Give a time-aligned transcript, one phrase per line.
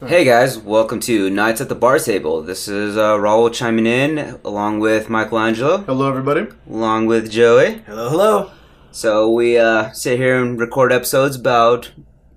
[0.00, 2.42] Hey guys, welcome to Nights at the Bar Table.
[2.42, 6.48] This is uh, Raul chiming in along with Michelangelo, Hello, everybody.
[6.68, 7.74] along with Joey.
[7.86, 8.50] Hello, hello.
[8.90, 11.92] So we uh, sit here and record episodes about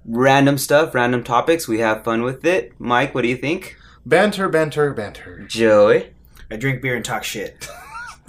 [0.06, 1.68] random stuff, random topics.
[1.68, 2.74] We have fun with it.
[2.80, 3.76] Mike, what do you think?
[4.06, 5.44] Banter, banter, banter.
[5.48, 6.14] Joey?
[6.52, 7.68] I drink beer and talk shit.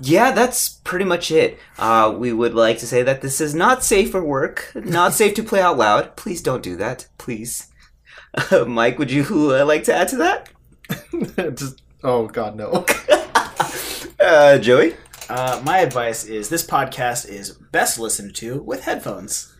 [0.00, 1.58] Yeah, that's pretty much it.
[1.76, 5.34] Uh, we would like to say that this is not safe for work, not safe
[5.34, 6.14] to play out loud.
[6.14, 7.67] Please don't do that, please.
[8.38, 9.24] Uh, Mike, would you
[9.54, 10.50] uh, like to add to that?
[11.56, 12.84] Just, oh God, no.
[14.20, 14.96] Uh, Joey?
[15.28, 19.56] Uh, my advice is this podcast is best listened to with headphones.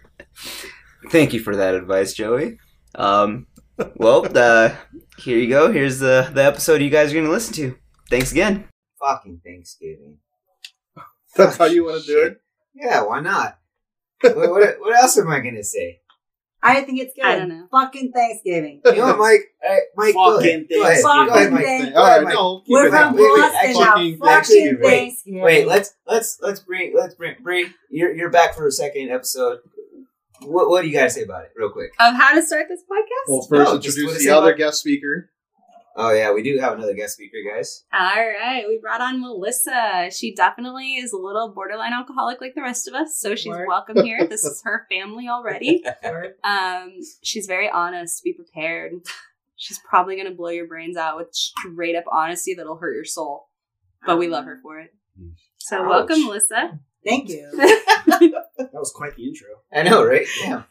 [1.10, 2.58] Thank you for that advice, Joey.
[2.96, 3.46] Um,
[3.94, 4.74] well, uh,
[5.16, 5.70] here you go.
[5.70, 7.76] Here's the the episode you guys are gonna listen to.
[8.10, 8.64] Thanks again.
[8.98, 10.16] fucking Thanksgiving.
[11.36, 12.40] That's how you want to do it.
[12.74, 13.58] Yeah, why not?
[14.22, 16.00] what, what, what else am I gonna say?
[16.62, 17.24] I think it's good.
[17.24, 17.66] I don't know.
[17.70, 18.80] Fucking Thanksgiving.
[18.86, 19.54] You know Mike?
[19.62, 20.66] Hey, Mike, go ahead.
[20.66, 21.02] Fucking Thanksgiving.
[21.04, 21.62] Go ahead, Mike.
[21.64, 22.34] Fucking Go All ahead, right, Mike.
[22.34, 22.62] no.
[22.68, 23.20] We're from that way.
[23.22, 23.84] wait, Boston now.
[23.84, 24.78] fucking Fucking Thanksgiving.
[24.82, 25.40] Wait, Thanksgiving.
[25.42, 27.68] Wait, let's let's let's bring let's bring Bree.
[27.90, 29.60] You're you're back for a second episode.
[30.42, 31.90] What what do you guys say about it, real quick?
[32.00, 33.28] Of how to start this podcast?
[33.28, 35.30] Well, first No, introduce the other guest speaker.
[36.00, 37.84] Oh yeah, we do have another guest speaker, guys.
[37.92, 40.08] All right, we brought on Melissa.
[40.12, 43.66] She definitely is a little borderline alcoholic like the rest of us, so she's Word.
[43.66, 44.24] welcome here.
[44.28, 45.82] This is her family already.
[46.44, 48.22] Um, she's very honest.
[48.22, 48.92] Be prepared.
[49.56, 53.48] She's probably gonna blow your brains out with straight up honesty that'll hurt your soul,
[54.06, 54.94] but we love her for it.
[55.58, 55.88] So Ouch.
[55.88, 56.78] welcome, Melissa.
[57.04, 57.50] Thank you.
[58.58, 59.46] That was quite the intro.
[59.72, 60.26] I know, right?
[60.40, 60.62] Yeah.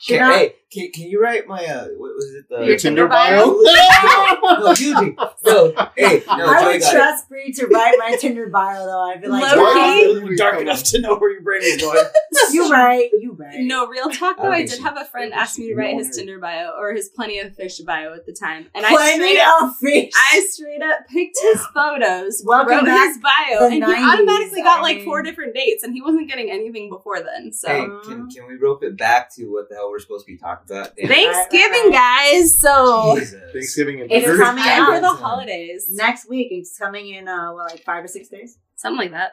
[0.00, 2.76] Should Can, I- hey, can, can you write my uh what was it the Your
[2.78, 3.56] Tinder bio?
[3.62, 5.16] no, you do.
[5.44, 6.96] No, hey, no, I Joey would got it.
[6.96, 9.00] trust Bree to write my Tinder bio, though.
[9.00, 10.36] I'd be like, Low "Yeah, key?
[10.36, 11.98] Dark enough to know where your brain is going.
[12.52, 13.58] you right, you right.
[13.58, 14.44] No, real talk though.
[14.44, 16.12] don't I did have a friend ask me to write his her.
[16.14, 19.62] Tinder bio or his Plenty of Fish bio at the time, and I straight up
[19.70, 20.12] of fish.
[20.32, 24.78] I straight up picked his photos, Welcome wrote his bio, the and he automatically got
[24.78, 27.52] I like four different dates, and he wasn't getting anything before then.
[27.52, 30.32] So Hey, can, can we rope it back to what the hell we're supposed to
[30.32, 30.96] be talking about?
[30.96, 31.08] Damn.
[31.08, 32.58] Thanksgiving, guys.
[32.60, 33.40] So Jesus.
[33.52, 34.94] Thanksgiving and It's it's coming out.
[34.94, 38.58] for the holidays, Next week, it's coming in, uh, what, like five or six days?
[38.76, 39.32] something like that.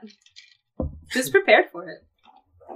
[1.11, 1.97] Just prepared for it.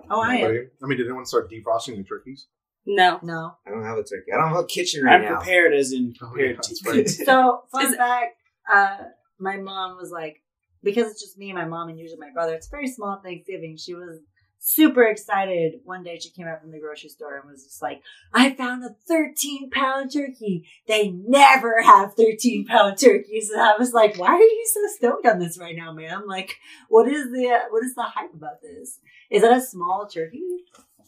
[0.09, 0.41] Oh, I am.
[0.41, 2.47] Nobody- I mean, did anyone start defrosting the turkeys?
[2.85, 3.55] No, No.
[3.65, 4.31] I don't have a turkey.
[4.33, 5.35] I don't have a kitchen right I'm now.
[5.37, 7.09] prepared as in Oh, yeah, prepared to right.
[7.09, 8.35] So, fun Is fact,
[8.73, 8.97] uh,
[9.39, 10.41] my mom was like,
[10.81, 13.21] because it's just me and my mom and usually my brother, it's a very small
[13.23, 13.77] Thanksgiving.
[13.77, 14.19] She was
[14.65, 15.81] super excited.
[15.83, 18.01] One day she came out from the grocery store and was just like,
[18.33, 20.65] I found a 13 pound turkey.
[20.87, 23.49] They never have 13 pound turkeys.
[23.49, 26.23] And I was like, why are you so stoked on this right now, ma'am?
[26.25, 26.55] Like,
[26.87, 28.99] what is the, what is the hype about this?
[29.29, 30.41] Is that a small turkey?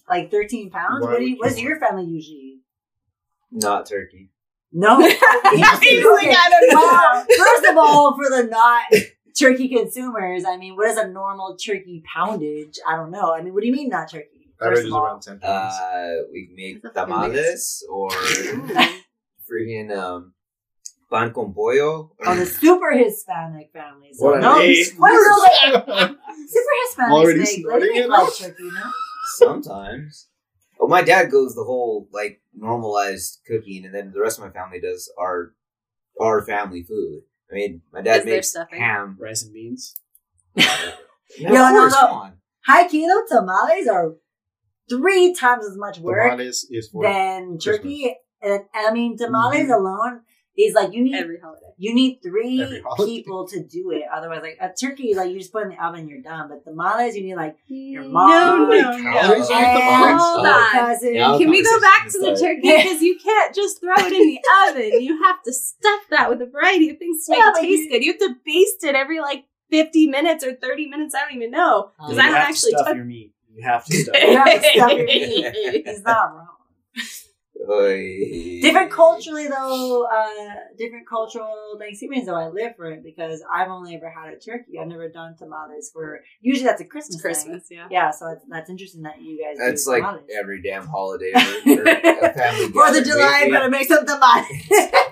[0.09, 1.05] Like 13 pounds?
[1.05, 2.61] Why What, do you, what does your family usually eat?
[3.51, 4.31] Not turkey.
[4.73, 4.99] No.
[4.99, 7.35] He's like, I don't know.
[7.37, 8.83] First of all, for the not
[9.37, 12.77] turkey consumers, I mean, what is a normal turkey poundage?
[12.87, 13.33] I don't know.
[13.33, 14.53] I mean, what do you mean not turkey?
[14.61, 15.73] Average is around 10 pounds.
[15.75, 20.33] Uh, we make That's a tamales or freaking um,
[21.11, 22.11] pan con pollo.
[22.25, 24.15] oh, the super Hispanic families.
[24.17, 24.85] What no, name.
[24.97, 26.15] what is?
[26.47, 28.37] Super Hispanic Already make, they starting it light off.
[28.37, 28.91] turkey, no?
[29.37, 30.27] Sometimes.
[30.79, 34.51] Well, my dad goes the whole like normalized cooking, and then the rest of my
[34.51, 35.53] family does our
[36.21, 37.23] our family food.
[37.51, 38.79] I mean, my dad Is there makes stuffing?
[38.79, 39.17] ham.
[39.19, 39.99] Rice and beans.
[40.55, 40.63] No,
[41.39, 41.89] Yeah, of no, no.
[41.89, 42.33] come on.
[42.65, 44.15] High kilo tamales are
[44.89, 48.15] three times as much work Tamales is for than turkey.
[48.41, 49.75] And I mean, tamales Mhm.
[49.75, 50.21] alone
[50.57, 51.61] is like you need every holiday.
[51.77, 52.65] You need three
[52.97, 54.03] people to do it.
[54.13, 56.47] Otherwise, like a turkey, like you just put it in the oven, you're done.
[56.47, 59.55] But the tamales, you need like your mom, no, Calories no.
[59.55, 60.17] are.
[60.17, 60.53] Hold on.
[60.55, 62.61] Oh, yeah, Can we go back to the turkey?
[62.61, 64.39] Because you can't just throw it in the
[64.69, 65.01] oven.
[65.01, 67.83] You have to stuff that with a variety of things to make Yeah, it taste
[67.83, 68.03] you- good.
[68.03, 71.13] You have to baste it every like 50 minutes or 30 minutes.
[71.15, 71.91] I don't even know.
[71.99, 73.33] Uh, because I don't actually stuff touch your meat.
[73.53, 74.15] You have to stuff.
[74.15, 74.37] You it.
[74.37, 75.83] have to stuff your meat.
[75.85, 76.47] He's not wrong.
[77.69, 78.59] Oy.
[78.61, 82.35] Different culturally though, uh, different cultural Thanksgivings though.
[82.35, 84.79] I live for it because I've only ever had a turkey.
[84.79, 86.21] I've never done tamales for.
[86.41, 87.15] Usually that's a Christmas.
[87.15, 87.51] It's thing.
[87.51, 87.87] Christmas, yeah.
[87.89, 89.57] Yeah, so it's, that's interesting that you guys.
[89.57, 90.29] do That's like tamales.
[90.37, 91.83] every damn holiday or, or
[92.29, 92.67] a family.
[92.73, 93.03] Fourth of.
[93.05, 94.45] July, We- we- better make some tamales.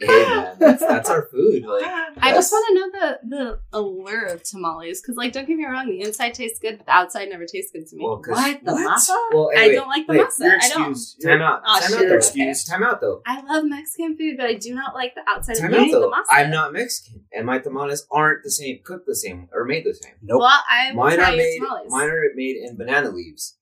[0.00, 1.64] Hey man, that's, that's our food.
[1.64, 1.82] Like
[2.20, 5.64] I just want to know the the allure of tamales because, like, don't get me
[5.64, 8.04] wrong, the inside tastes good, but the outside never tastes good to me.
[8.04, 9.14] Well, 'cause- what the masa?
[9.34, 10.38] Well, I don't like the wait, masa.
[10.40, 10.90] You're I don't.
[10.92, 11.22] excused.
[11.24, 11.62] Time out.
[11.66, 11.96] Oh, time shit.
[11.96, 11.98] out.
[12.00, 12.06] Though.
[12.06, 12.14] Okay.
[12.16, 12.64] Excuse.
[12.64, 13.22] Time out though.
[13.26, 15.98] I love Mexican food, but I do not like the outside Time of out the,
[16.00, 16.24] the masa.
[16.30, 19.94] I'm not Mexican, and my tamales aren't the same, cooked the same, or made the
[19.94, 20.14] same.
[20.22, 20.40] Nope.
[20.40, 21.58] Well, I will Mine are made.
[21.58, 21.90] tamales.
[21.90, 23.56] Mine are made in banana leaves.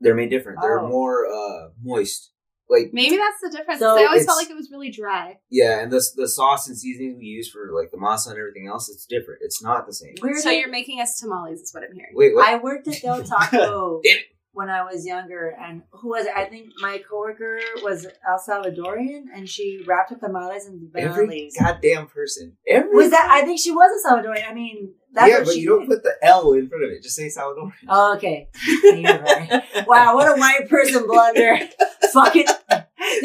[0.00, 0.60] They're made different.
[0.62, 0.88] They're Oh.
[0.88, 2.30] more uh, moist.
[2.68, 3.80] Like Maybe that's the difference.
[3.80, 5.38] So 'cause I always felt like it was really dry.
[5.50, 8.66] yeah, and the the sauce and seasoning we use for like the masa and everything
[8.68, 9.40] else, it's different.
[9.42, 10.14] It's not the same.
[10.20, 12.12] Where So did- you're making us tamales, is what I'm hearing.
[12.14, 12.46] Wait, what?
[12.48, 14.00] I worked at Del Taco
[14.52, 16.32] when I was younger, and who was it?
[16.34, 21.26] I think my coworker was El Salvadorian, and she wrapped up tamales in banana Every
[21.28, 21.56] leaves.
[21.58, 22.56] goddamn person.
[22.66, 23.28] Every Was that?
[23.30, 24.48] I think she was a Salvadorian.
[24.50, 27.02] I mean, that's yeah, but she you don't put the L in front of it.
[27.02, 27.72] Just say Salvadorian.
[27.88, 28.48] Oh, okay.
[28.82, 29.62] Right.
[29.86, 31.58] Wow, what a white person blunder.
[32.12, 32.46] Fucking.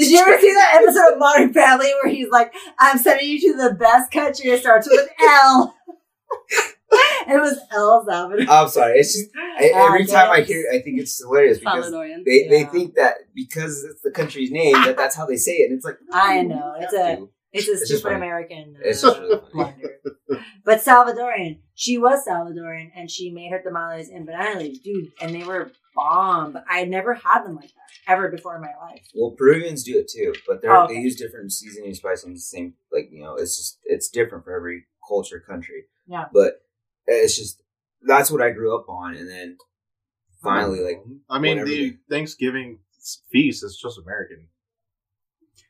[0.01, 3.39] Did you ever see that episode of Modern Family where he's like, I'm sending you
[3.53, 5.75] to the best country that starts with an L?
[6.91, 8.45] it was El Salvador.
[8.49, 8.99] I'm sorry.
[8.99, 12.23] It's just I, Ah, every time I hear it, I think it's hilarious because Salvadorian.
[12.25, 15.69] they, they think that because it's the country's name that that's how they say it.
[15.69, 17.29] And it's like I know, it's a- to.
[17.53, 18.15] It's a It's just stupid funny.
[18.15, 19.41] American uh, It's really
[20.63, 25.35] But Salvadorian, she was Salvadorian, and she made her tamales in banana leaves, dude, and
[25.35, 26.57] they were bomb.
[26.69, 29.07] I never had them like that ever before in my life.
[29.15, 30.95] Well, Peruvians do it too, but they're, Oh, okay.
[30.95, 33.35] they use different seasoning, spicing, the same like you know.
[33.35, 35.85] It's just it's different for every culture, country.
[36.07, 36.25] Yeah.
[36.33, 36.61] But
[37.07, 37.61] it's just
[38.03, 39.57] that's what I grew up on, and then
[40.41, 42.79] finally, like I mean, the they- Thanksgiving
[43.31, 44.47] feast is just American.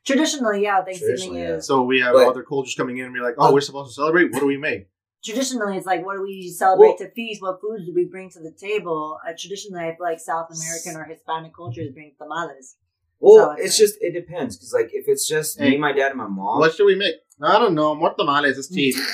[0.04, 1.60] Traditionally, yeah, Thanksgiving Traditionally, yeah.
[1.60, 3.94] So we have But- other cultures coming in and be like, "Oh, we're supposed to
[3.94, 4.32] celebrate.
[4.32, 4.88] What do we make?"
[5.24, 7.40] Traditionally, it's like, what do we celebrate Well- to feast?
[7.42, 9.18] What foods do we bring to the table?
[9.26, 12.76] Uh, traditionally, I feel like South American or Hispanic cultures bring tamales.
[13.20, 15.70] well, So- it's just it depends because like if it's just Hey.
[15.70, 16.58] me, my dad, and my mom.
[16.58, 17.16] What should we make?
[17.40, 17.94] I don't know.
[17.94, 18.58] More tamales.
[18.58, 18.96] It's cheap.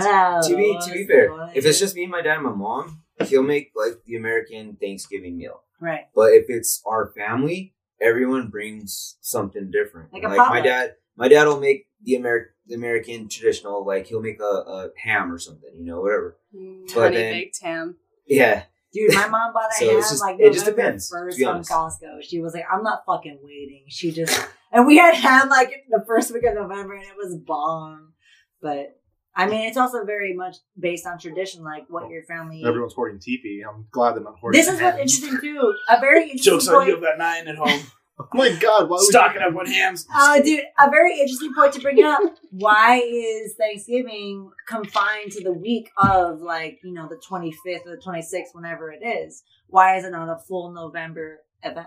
[0.00, 3.02] Oh, to be to be fair, if it's just me, my dad, and my mom,
[3.26, 5.62] he'll make like the American Thanksgiving meal.
[5.80, 10.12] right, But if it's our family, everyone brings something different.
[10.12, 14.20] Like a my dad, my dad will make the American the American traditional, like he'll
[14.22, 16.36] make a, a ham or something, you know, whatever.
[16.54, 17.96] Mm, But honey then- baked ham.
[18.26, 21.08] Yeah, dude, my mom bought a So ham it's just- like it just November depends,
[21.08, 21.70] first be from honest.
[21.70, 22.22] Costco.
[22.22, 23.84] She was like, I'm not fucking waiting.
[23.88, 27.36] She just and we had ham like the first week of November, and it was
[27.36, 28.12] bomb.
[28.60, 28.94] But
[29.34, 32.64] I mean, it's also very much based on tradition, like what your family.
[32.66, 33.62] Everyone's hoarding teepee.
[33.66, 34.58] I'm glad they're not hoarding.
[34.60, 34.96] This is ham.
[34.98, 35.74] what's interesting too.
[35.88, 36.96] A very interesting Jokes on you.
[36.96, 37.80] I've got nine at home.
[38.20, 38.88] Oh my god!
[38.88, 40.06] Why would Stocking up on hams.
[40.12, 42.20] Oh, dude, a very interesting point to bring up.
[42.50, 48.02] Why is Thanksgiving confined to the week of, like, you know, the 25th or the
[48.04, 49.44] 26th, whenever it is?
[49.68, 51.86] Why is it not a full November event?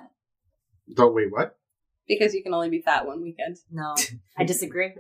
[0.94, 1.32] Don't wait.
[1.32, 1.58] What?
[2.08, 3.58] Because you can only be fat one weekend.
[3.70, 3.94] No,
[4.38, 4.94] I disagree.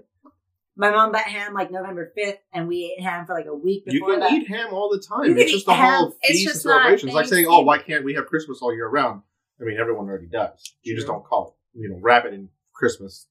[0.75, 3.86] My mom bought ham like November 5th, and we ate ham for like a week
[3.86, 4.31] before You can that.
[4.34, 5.25] eat ham all the time.
[5.30, 5.94] You it's just eat a ham.
[5.94, 7.10] whole It's feast just and not celebration.
[7.10, 9.22] It's like saying, "Oh, why can't we have Christmas all year round?"
[9.62, 10.74] I mean, everyone already does.
[10.84, 11.80] You just don't call it.
[11.80, 13.28] You know, wrap it in Christmas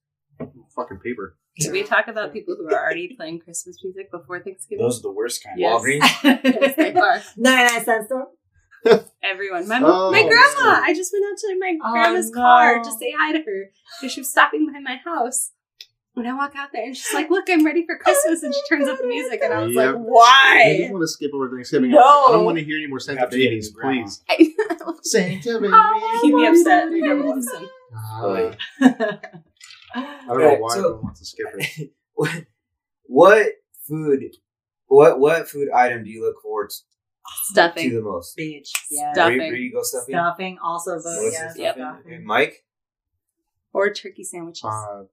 [0.74, 1.36] fucking paper.
[1.58, 4.82] Did we talk about people who are already playing Christmas music before Thanksgiving?
[4.84, 5.58] Those are the worst kind.
[5.58, 5.82] Yes.
[5.82, 6.40] Walgreens.
[6.44, 7.20] Yes, they are.
[7.36, 8.28] 99 cent store?
[9.22, 9.68] Everyone.
[9.68, 10.80] My, Oh, my grandma.
[10.82, 12.40] I just went out to my Oh, grandma's no.
[12.40, 15.50] car to say hi to her because she was stopping by my house.
[16.20, 18.60] When I walk out there and she's like, "Look, I'm ready for Christmas," and she
[18.68, 19.94] turns up the music, and I was Yep.
[19.94, 20.62] like, Why?
[20.66, 21.90] I just "Why?" want to skip over Thanksgiving.
[21.92, 21.98] No.
[22.28, 24.02] I don't want to hear any more Santa have babies, his grandma.
[24.02, 24.22] please.
[25.02, 25.72] Santa baby.
[26.22, 26.90] He'd be upset.
[26.90, 27.68] My grandma loves him.
[27.94, 28.52] Ah,
[29.94, 31.92] I don't know why so- everyone wants to skip it.
[32.14, 32.44] what,
[33.04, 33.46] what
[33.88, 34.24] food?
[34.86, 36.76] What what food item do you look forward to
[37.44, 37.94] Stuffing.
[37.94, 38.36] the most?
[38.36, 38.68] Bitch.
[38.90, 39.14] Yes.
[39.14, 39.14] Stuff.
[39.14, 39.38] Where, Stuffing.
[39.38, 40.14] where you go stuffing?
[40.14, 41.54] Stuffing also vote Melissa, yes.
[41.56, 41.74] Yep.
[41.76, 41.82] stuffing?
[42.02, 42.12] Stuffing.
[42.14, 42.22] Okay.
[42.24, 42.64] Mike,
[43.72, 44.64] Or turkey sandwiches.
[44.64, 45.04] Uh,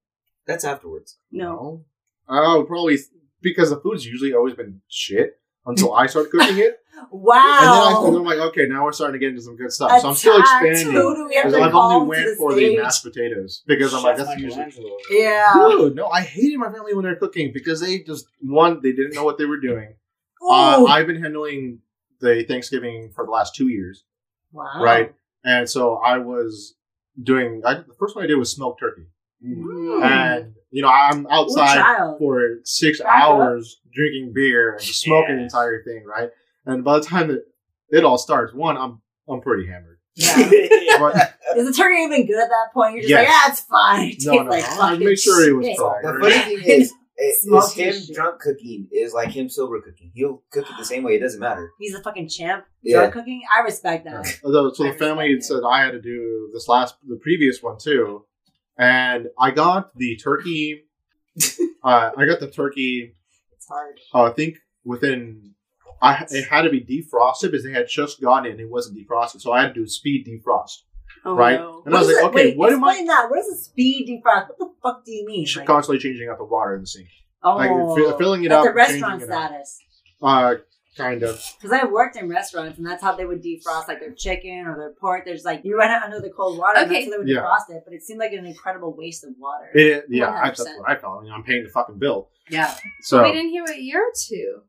[0.48, 1.18] that's afterwards.
[1.32, 1.84] no.
[2.30, 2.98] Oh, probably
[3.42, 6.80] because the food's usually always been shit until I started cooking it.
[6.98, 8.06] And then, I, Wow.
[8.08, 10.02] and then I'm like, okay, now we're starting to get into some good stuff.
[10.02, 10.92] so I'm still expanding.
[10.94, 12.76] Who do we have Because to I've call only to went for stage?
[12.76, 14.66] the mashed potatoes because I'm like, Chef that's usually.
[14.66, 14.98] Michelangelo.
[15.12, 15.54] Yeah.
[15.70, 19.14] Dude, no, I hated my family when they're cooking because they just one, they didn't
[19.14, 19.94] know what they were doing.
[20.42, 21.82] Uh, I've been handling
[22.20, 24.04] the Thanksgiving for the last two years,
[24.52, 24.82] wow.
[24.82, 25.14] right?
[25.44, 26.74] And so I was
[27.22, 27.62] doing.
[27.64, 29.06] I, the first one I did was smoked turkey,
[29.46, 30.04] Mm.
[30.04, 33.30] and you know I'm outside for six Back up.
[33.30, 36.30] hours drinking beer and just smoking the entire thing, right?
[36.66, 37.44] And by the time that
[37.92, 40.00] it all starts, one, I'm I'm pretty hammered.
[40.16, 40.50] Yeah.
[41.00, 42.94] But Is the turkey even good at that point?
[42.94, 43.20] You're just Yes.
[43.20, 44.10] like, yeah, it's fine.
[44.10, 45.78] It no, tastes no, like I fucking made sure it was shit.
[45.78, 46.04] fried.
[46.04, 48.16] The funny thing is, is Smoky him shit.
[48.16, 50.12] drunk cooking is like him sober cooking.
[50.16, 51.14] He'll cook it the same way.
[51.16, 51.70] It doesn't matter.
[51.80, 52.66] He's a fucking champ.
[52.82, 52.98] Yeah.
[53.02, 53.42] Drug cooking.
[53.56, 54.26] I respect that.
[54.44, 57.62] Although, so I the family had said I had to do this last, the previous
[57.62, 58.26] one too,
[58.78, 60.84] and I got the turkey.
[61.84, 63.16] uh, I got the turkey.
[63.54, 64.00] It's hard.
[64.14, 65.54] Uh, I think within,
[66.02, 68.98] I it had to be defrosted because they had just gotten it and it wasn't
[68.98, 70.84] defrosted, so I had to do speed defrost.
[71.26, 71.60] Oh Right.
[71.60, 71.82] no.
[71.86, 72.90] And I was like, okay, wait, what am I?
[72.92, 73.30] explain that.
[73.30, 74.48] What is a speed defrost?
[74.50, 75.48] What the fuck do you mean?
[75.56, 77.08] Like, Constantly changing out the water in the sink.
[77.44, 77.70] oh, like,
[78.12, 79.50] fi- filling it up and restaurant changing it up.
[79.50, 79.80] status.
[80.22, 80.56] Uh,
[80.98, 81.42] kind of.
[81.58, 84.76] Because I've worked in restaurants, and that's how they would defrost like their chicken or
[84.78, 85.24] their pork.
[85.26, 87.42] There's like you run it under the cold water, and that's how they would Yeah.
[87.42, 87.84] defrost it.
[87.86, 89.70] But it seemed like an incredible waste of water.
[89.74, 91.20] It, yeah, I, that's what I felt.
[91.22, 92.30] I mean, I'm paying the fucking bill.
[92.50, 94.62] yeah, So we didn't hear what your two.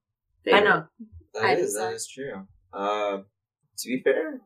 [0.52, 0.84] I know.
[1.34, 1.94] That I is, that decide.
[1.94, 2.46] is true.
[2.72, 3.18] Uh,
[3.78, 4.40] to be fair,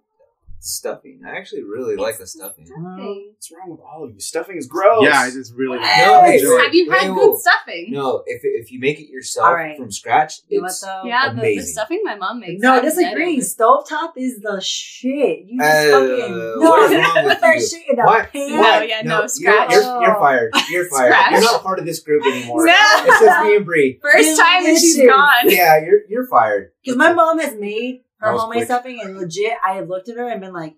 [0.63, 1.21] stuffing.
[1.27, 2.67] I actually really like the stuffing.
[2.67, 3.33] Stuffing.
[3.35, 4.21] What's wrong with all of you?
[4.21, 5.05] Stuffing is gross.
[5.05, 6.63] yeah, it's really No, I enjoy it.
[6.65, 7.37] Have you had Wait, good whoa.
[7.37, 7.87] stuffing?
[7.91, 9.77] No, if if you make it yourself All right.
[9.77, 11.03] from scratch, You know what it's though?
[11.05, 11.73] Yeah, the, the Amazing.
[11.73, 12.63] stuffing my mom makes.
[12.63, 13.39] No, I've disagree.
[13.39, 15.41] Stovetop is the shit.
[15.47, 16.55] You just Uh, fucking no.
[16.61, 17.67] what is wrong put with that you?
[17.67, 18.33] shit in a What?
[18.33, 18.51] pan.
[18.53, 18.89] No, What?
[18.89, 19.71] yeah, no, you're- scratch.
[19.73, 20.51] You're, you're fired.
[20.71, 21.13] You're fired.
[21.13, 21.33] Scratch.
[21.33, 22.65] You're not part of this group anymore.
[22.67, 22.73] No.
[23.05, 23.99] It's just me and Bree.
[24.01, 25.13] First time and she's Delicious.
[25.17, 25.51] gone.
[25.51, 26.73] Yeah, you're you're fired.
[26.85, 28.67] Because my mom has made her That homemade quick.
[28.67, 30.75] stuffing, and legit, I have looked at her and been like,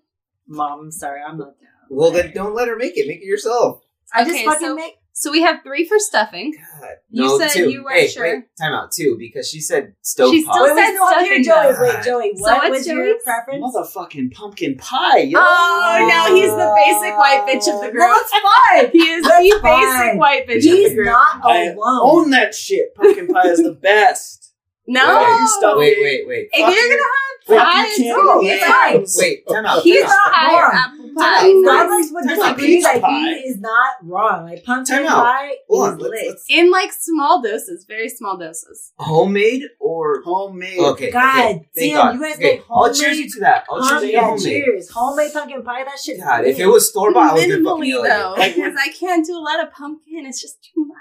[0.47, 3.07] "Mom, I'm sorry, I'm not down." Well, then don't let her make it.
[3.07, 3.81] Make it yourself.
[4.13, 4.95] I just fucking so- make.
[5.17, 6.53] So we have three for stuffing.
[6.81, 6.89] God.
[7.09, 7.69] You no, said two.
[7.69, 8.23] you weren't hey, sure.
[8.35, 10.55] Wait, time out two because she said stove She pot.
[10.55, 11.73] still Wait, wait, said no, I'm here, stuffing, Joey.
[11.73, 11.95] though.
[11.95, 13.23] Wait, Joey, So what what's was your Joey's?
[13.23, 13.63] preference?
[13.63, 15.39] Motherfucking pumpkin pie, yo.
[15.41, 18.03] Oh no, he's the basic white bitch of the group.
[18.03, 18.91] No, it's fine.
[18.91, 21.05] He is That's the basic white bitch of He's the group.
[21.07, 21.99] not I alone.
[22.25, 22.93] Own that shit.
[22.95, 24.51] Pumpkin pie is the best.
[24.85, 26.49] no, Wait, you stuff Wait, wait, wait.
[26.51, 29.05] if you're gonna Wait, have pie, you it's can't gonna go be it's fine.
[29.23, 29.81] Wait, time out.
[29.83, 30.33] he's time out.
[30.33, 30.71] pie wrong.
[30.73, 31.43] apple pie.
[31.45, 33.19] Starbucks not- would Time out, disagree that pie.
[33.19, 34.45] he is not wrong.
[34.45, 36.37] Like pumpkin pie is lit.
[36.49, 38.91] In like small doses, very small doses.
[38.99, 40.79] Homemade or Homemade.
[40.79, 41.11] okay?
[41.11, 42.13] God okay, damn, God.
[42.15, 43.65] you guys okay, make I'll cheers homemade you to that.
[43.69, 44.43] I'll cheers you to yeah, homemade.
[44.43, 44.89] cheers.
[44.91, 46.19] Homemade pumpkin pie, that shit.
[46.19, 49.25] God, if it was store bought, I would get fucking Minimally though, because I can't
[49.25, 50.25] do a lot of pumpkin.
[50.25, 50.95] It's just too much.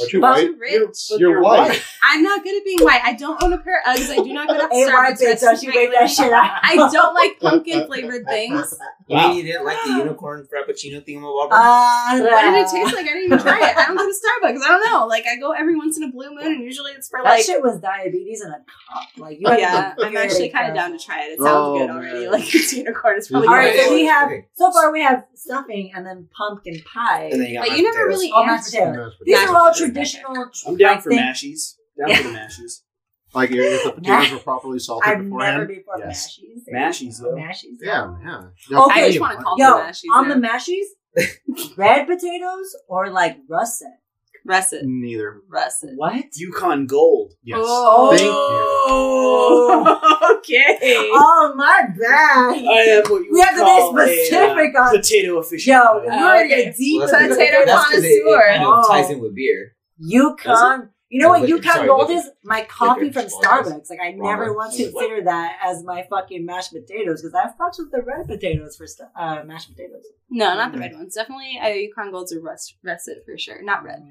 [0.00, 0.46] Aren't you But- white?
[0.46, 0.98] Too rich.
[1.10, 1.82] But You're white.
[2.02, 3.00] I'm not good at being white.
[3.02, 4.10] I don't own a pair of Uggs.
[4.10, 5.18] I do not go to Hey, white Starbucks.
[5.90, 6.52] Bitch, don't you make that shit up.
[6.62, 8.74] I don't like pumpkin flavored things.
[9.08, 11.48] You mean you didn't like the unicorn frappuccino thing thingamabobber?
[11.52, 13.04] Uh, What did it taste like?
[13.06, 13.76] I didn't even try it.
[13.76, 14.10] I don't go to
[14.42, 14.62] Starbucks.
[14.62, 15.06] I don't know.
[15.06, 17.44] Like I go every once in a blue moon, and usually it's for That like.
[17.44, 19.08] shit was diabetes in a cup.
[19.18, 21.32] Like you Oh yeah, I'm actually kind of down to try it.
[21.32, 22.20] It sounds Oh, good already.
[22.20, 22.32] man.
[22.32, 23.18] Like it's unicorn.
[23.18, 23.86] It's probably All All right, good.
[23.88, 24.46] so we have Okay.
[24.54, 27.28] so far we have stuffing and then pumpkin pie.
[27.32, 28.78] And then you got But mashed you never really Oh, mashed answered.
[28.80, 29.12] potatoes.
[29.24, 29.54] These potatoes.
[29.54, 30.50] are all Mashed traditional.
[30.66, 31.74] I'm down I for think- mashies.
[31.98, 32.80] Down for the mashies.
[33.34, 35.56] Like if the potatoes were properly salted I've beforehand.
[35.58, 36.38] never before Yes.
[36.38, 36.74] mashies.
[36.74, 37.34] Mashies, though.
[37.34, 37.78] Mashies.
[37.80, 38.78] Yeah, yeah.
[38.78, 39.00] Okay.
[39.02, 40.12] I just want to call Yo, them mashies.
[40.12, 40.34] on now.
[40.34, 40.86] the mashies,
[41.76, 43.88] red potatoes or like russet.
[44.46, 45.40] russet, Neither.
[45.48, 45.90] russet.
[45.96, 46.24] What?
[46.36, 47.32] Yukon Gold.
[47.42, 47.58] Yes.
[47.60, 48.10] Oh.
[48.10, 48.34] Thank you.
[50.38, 51.08] okay.
[51.12, 52.54] Oh my bad.
[52.54, 55.72] I am what you We have to call be specific a, uh, on- potato official.
[55.72, 55.94] Yo, aficionado.
[55.94, 56.64] we're Oh, gonna okay.
[56.66, 58.48] get deep Well, into that's the Potato That's 'cause it, it connoisseur.
[58.48, 59.12] kind of ties Oh.
[59.12, 59.72] in with beer.
[59.98, 60.90] Yukon.
[61.14, 62.28] You know what Liquor, Yukon sorry, Gold is?
[62.42, 63.26] My coffee from.
[63.26, 63.88] Starbucks.
[63.88, 64.66] Like I Wrong never one.
[64.66, 68.26] once considered that as my fucking mashed potatoes because I have fucks with the red
[68.26, 70.02] potatoes for stu- uh, mashed potatoes.
[70.28, 71.14] No, not the red ones.
[71.14, 73.62] Definitely, uh, Yukon Golds are rust, russet for sure.
[73.62, 74.02] Not red.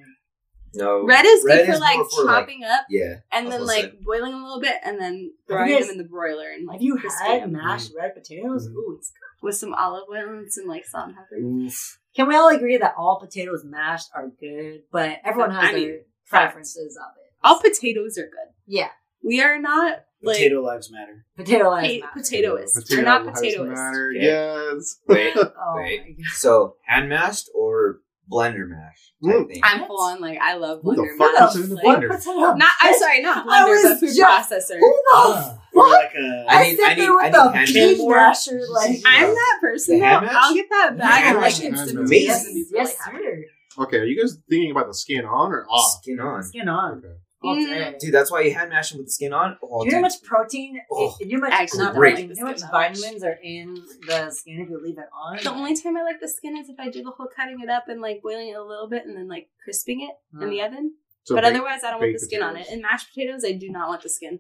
[0.76, 1.06] No.
[1.06, 3.16] Red is Red good for is like more for, like- chopping up Yeah.
[3.32, 5.98] and then like gonna boiling a little bit and then Have throwing guys- them in
[6.00, 8.68] the broiler and like Have you crispy had them mashed red potatoes?
[8.70, 8.76] Mhm.
[8.76, 9.20] Ooh, it's good.
[9.46, 11.36] with some olive oil and some like salt and pepper.
[11.36, 12.00] Oof.
[12.16, 15.88] Can we all agree that all potatoes mashed are good, but everyone has I mean,
[15.90, 17.32] their preferences of it?
[17.44, 18.54] All potatoes are good.
[18.66, 18.90] Yeah,
[19.24, 21.26] We are not like Potato lives matter.
[21.36, 22.20] potato lives pa- matter.
[22.20, 22.74] potatoists.
[22.76, 23.76] Potato We're not lives potatoists.
[23.76, 24.26] matter, Okay?
[24.26, 25.00] Yes.
[25.08, 25.36] Wait.
[25.38, 26.02] Oh Wait.
[26.02, 26.26] my god.
[26.36, 28.00] So hand mashed or
[28.32, 29.58] blender mash Mm.
[29.64, 31.42] I'm full on like I love Who the blender fuck mash.
[31.54, 32.26] puts it in the Like- blender?
[32.26, 32.58] What?
[32.58, 34.80] Not I'm sorry, not I blender, was but food just- processor.
[34.80, 35.92] Who the Or fuck?
[35.92, 38.08] like a I, I need- sit I there need- with I need the hand pea
[38.08, 38.16] mash.
[38.48, 39.96] masher, like I'm that person.
[39.96, 40.06] The though.
[40.08, 40.36] hand mash?
[40.38, 42.10] I'll get that bag hand of like mash is instant amazing.
[42.10, 43.26] noodles yes, and be yes, really happy.
[43.26, 43.46] sir.
[43.80, 46.02] Okay, are you guys thinking about the skin on or off?
[46.02, 46.44] Skin on.
[46.44, 46.98] Skin on.
[47.00, 47.08] Okay.
[47.46, 47.66] All Mm.
[47.68, 47.96] day.
[48.00, 49.58] Dude, that's why you hand mash them with the skin on.
[49.62, 50.14] Oh, Do you know how dude.
[50.22, 50.80] much protein?
[50.90, 52.12] Oh, do you know how much, actually not great.
[52.14, 52.98] protein, do you know how much The skin that much.
[53.02, 53.74] vitamins are in
[54.08, 55.38] the skin if you leave it on?
[55.44, 57.70] The only time I like the skin is if I do the whole cutting it
[57.70, 60.62] up and like boiling it a little bit and then like crisping it in the
[60.62, 60.94] oven.
[61.26, 62.60] So but baked- otherwise, I don't want the baked skin on it.
[62.60, 62.74] potatoes.
[62.76, 64.40] In mashed potatoes, I do not want the skin.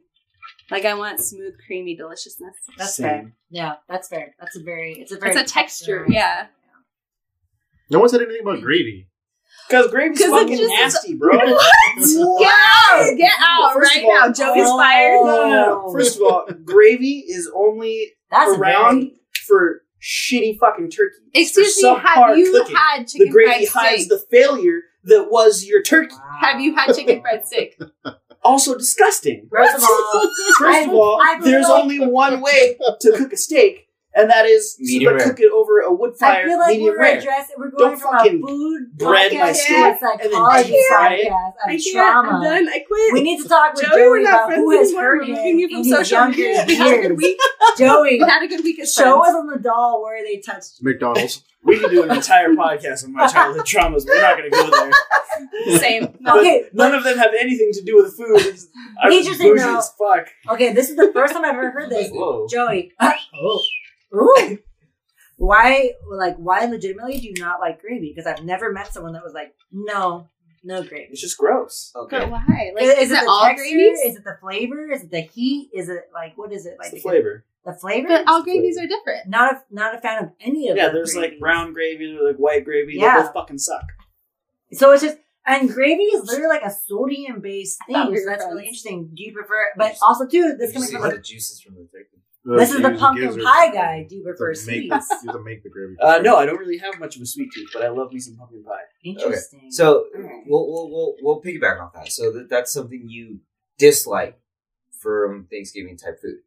[0.71, 2.55] Like I want smooth, creamy deliciousness.
[2.77, 3.05] That's Same.
[3.07, 3.33] fair.
[3.49, 4.33] Yeah, that's fair.
[4.39, 4.93] That's a very.
[4.99, 5.31] It's a very.
[5.35, 6.47] It's a texture, texturized- yeah.
[7.89, 9.09] No one said anything about gravy.
[9.69, 11.31] Because gravy's 'Cause fucking just- nasty, bro.
[11.37, 13.17] Get out!
[13.17, 14.27] Get out First right all- now!
[14.33, 14.77] Joey's Oh.
[14.77, 15.25] fired.
[15.25, 15.49] No, no,
[15.87, 15.91] no.
[15.93, 21.15] First of all, gravy is only That's around very- for shitty fucking turkey.
[21.33, 22.75] Excuse me, have you cooking.
[22.75, 24.09] had The gravy hides steak?
[24.09, 26.15] the failure that was your turkey.
[26.41, 27.79] Have you had chicken fried steak?
[28.45, 29.47] Also disgusting.
[29.49, 30.29] First of all,
[30.59, 35.13] First of all, there's only one way to cook a steak, and that is Medium
[35.13, 35.27] to rare.
[35.29, 36.43] cook it over a wood fire.
[36.43, 37.17] I feel like medium we're rare.
[37.19, 40.69] addressing, we're going Don't from a food bread my podcast to a and then psychology
[40.71, 41.31] deep fry it.
[41.31, 41.93] podcast I of can't.
[41.93, 42.29] trauma.
[42.29, 42.69] I'm done.
[42.73, 43.13] I quit.
[43.13, 45.77] We need to talk with Joey, Joey about who has hurt We're him you from
[45.79, 46.65] in his social younger media.
[46.67, 47.37] We had a good week.
[47.77, 50.81] Joey, We had a good week as show us on the doll where they touched.
[50.81, 51.43] McDonald's.
[51.65, 54.05] We can do an entire podcast on my childhood traumas.
[54.05, 55.77] We're not going to go there.
[55.79, 56.13] Same.
[56.19, 58.59] But Okay, none of them have anything to do with food.
[59.01, 59.77] I was Interesting, bougie though.
[59.77, 60.27] as fuck.
[60.49, 62.09] Okay, this is the first time I've ever heard this.
[62.11, 62.47] Whoa.
[62.49, 62.91] Joey.
[62.99, 63.61] oh.
[64.15, 64.57] Ooh.
[65.37, 68.13] Why, like, why legitimately do you not like gravy?
[68.15, 70.29] Because I've never met someone that was like, no,
[70.63, 71.07] no gravy.
[71.11, 71.91] It's just gross.
[71.95, 72.19] Okay.
[72.19, 72.71] But why?
[72.73, 73.63] Like, is, is, it it the all texture?
[73.63, 73.99] gravies?
[73.99, 74.91] Is it the flavor?
[74.91, 75.69] Is it the heat?
[75.73, 76.91] Is it like what is it It's like?
[76.91, 77.45] the flavor.
[77.65, 78.07] The flavor?
[78.07, 79.27] But all gravies are different.
[79.27, 80.85] not a not a fan of any of them.
[80.85, 82.93] Yeah, the there's like brown gravy, there's like white gravy.
[82.95, 83.17] Yeah.
[83.17, 83.85] They both fucking suck.
[84.73, 87.95] So it's just and gravy is literally like a sodium based thing.
[87.95, 89.11] So were that's really interesting.
[89.13, 89.71] Do you prefer?
[89.77, 91.87] But also too, this Did coming see from the juices from the
[92.45, 92.59] turkey?
[92.59, 94.05] this is the pumpkin pie guy.
[94.07, 95.09] Do you to prefer make- sweets?
[95.09, 95.95] use to make the gravy.
[96.01, 98.19] Uh, no, I don't really have much of a sweet tooth, but I love me
[98.19, 98.81] some pumpkin pie.
[99.03, 99.71] Interesting.
[99.71, 100.43] So Alright.
[100.47, 102.11] we'll we'll we'll, we'll piggyback off that.
[102.11, 103.39] So that that's something you
[103.77, 104.39] dislike
[104.99, 106.37] from Thanksgiving type food.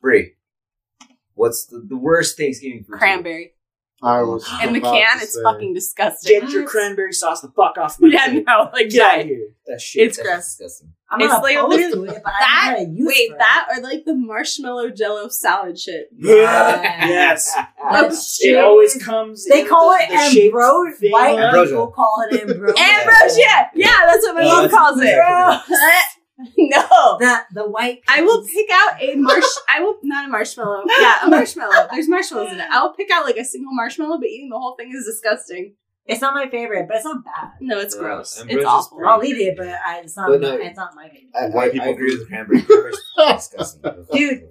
[0.00, 0.32] Bree,
[1.34, 2.86] what's the, the worst Thanksgiving food?
[2.86, 2.98] to you?
[2.98, 3.52] Cranberry.
[4.02, 6.40] I was In the can, to it's say- fucking disgusting.
[6.40, 8.44] Get your cranberry sauce the fuck off my Yeah, plate.
[8.46, 9.20] no, like Get out that.
[9.20, 9.48] of here.
[9.66, 10.06] That shit.
[10.08, 10.46] It's That's gross.
[10.46, 10.92] disgusting.
[11.12, 13.38] I'm it's not like opposed to it, but that- I don't a use Wait, for
[13.38, 16.08] that or like the marshmallow jello salad shit.
[16.18, 17.54] Yes.
[17.58, 17.66] It.
[17.82, 18.58] Oh, That's It shit.
[18.58, 19.44] always comes.
[19.46, 20.96] They in call the, it the shaped ambrosia.
[20.98, 21.12] thing.
[21.12, 21.70] White Ambrosia.
[21.74, 22.80] people call it ambrosia.
[22.80, 23.38] Ambrosia!
[23.40, 25.14] Yeah, Yeah, that's what my mom calls it.
[26.58, 27.16] no.
[27.18, 28.00] The the white.
[28.08, 29.44] I will pick out a marsh.
[29.68, 30.84] I will not a marshmallow.
[31.00, 31.88] Yeah, a marshmallow.
[31.90, 32.68] There's marshmallows in it.
[32.70, 35.74] I will pick out like a single marshmallow, but eating the whole thing is disgusting.
[36.06, 37.50] It's not my favorite, but it's not bad.
[37.60, 38.42] No, it's No, gross.
[38.48, 38.98] It's awful.
[38.98, 40.28] pretty- I'll eat it, but I, it's not.
[40.30, 40.54] But no.
[40.56, 41.30] it's not my favorite.
[41.38, 42.62] I, White I, people I agree with cranberry.
[43.36, 44.06] Disgusting.
[44.12, 44.42] Dude,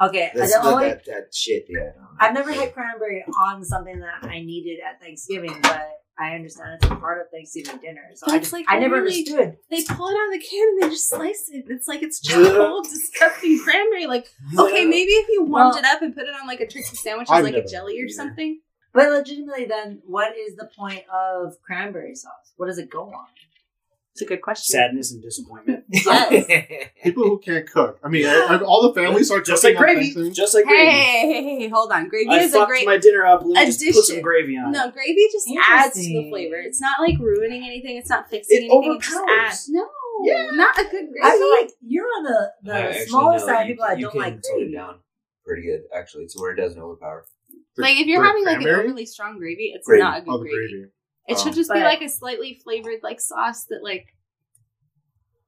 [0.00, 1.64] Okay, That's the the, only that, that shit.
[1.68, 1.90] Yeah.
[2.20, 5.88] I've never had cranberry on something that I needed at Thanksgiving, but
[6.20, 8.02] I understand it's a part of Thanksgiving dinner.
[8.14, 9.56] So But I it's just like I never really- understood.
[9.70, 11.66] They pull it out of the can and they just slice it.
[11.68, 14.06] It's like it's charcoal, disgusting cranberry.
[14.06, 14.26] Like,
[14.58, 16.82] okay, maybe if you warmed Well- it up and put it on like a turkey
[16.96, 18.12] sandwich I've as like a jelly or either.
[18.12, 18.60] something.
[18.92, 22.52] But legitimately, then what is the point of cranberry sauce?
[22.56, 23.26] What does it go on?
[24.18, 24.72] It's a good question.
[24.72, 25.84] Sadness and disappointment.
[25.90, 26.88] Yes.
[27.04, 27.98] People who can't cook.
[28.02, 30.12] I mean, I, I, all the families are Just like gravy.
[30.32, 30.90] Just like Hey, gravy.
[30.90, 32.08] hey, hey, hey, hold on.
[32.08, 32.84] Gravy I is a fucked great.
[32.86, 33.42] my dinner up.
[33.44, 34.72] Let me just put some gravy on.
[34.72, 36.56] No, gravy just adds to the flavor.
[36.56, 37.96] It's not like ruining anything.
[37.96, 38.96] It's not fixing It anything.
[38.96, 39.40] It just overpowers.
[39.40, 39.68] adds.
[39.70, 39.88] No,
[40.24, 40.50] Yeah.
[40.52, 41.20] not a good gravy.
[41.22, 43.94] I feel like you're on the, the I actually smaller side of you people can-
[43.96, 44.72] that don't can like tone it gravy.
[44.74, 44.98] down
[45.46, 47.24] pretty good, actually, to where it doesn't overpower.
[47.76, 48.88] The- like if you're having like an cranberry?
[48.88, 50.02] overly strong gravy, it's Gravy.
[50.02, 50.86] not a good Oh, the gravy.
[51.28, 51.40] Gravy.
[51.40, 51.56] It should Oh.
[51.56, 54.06] just be like a slightly flavored like sauce that like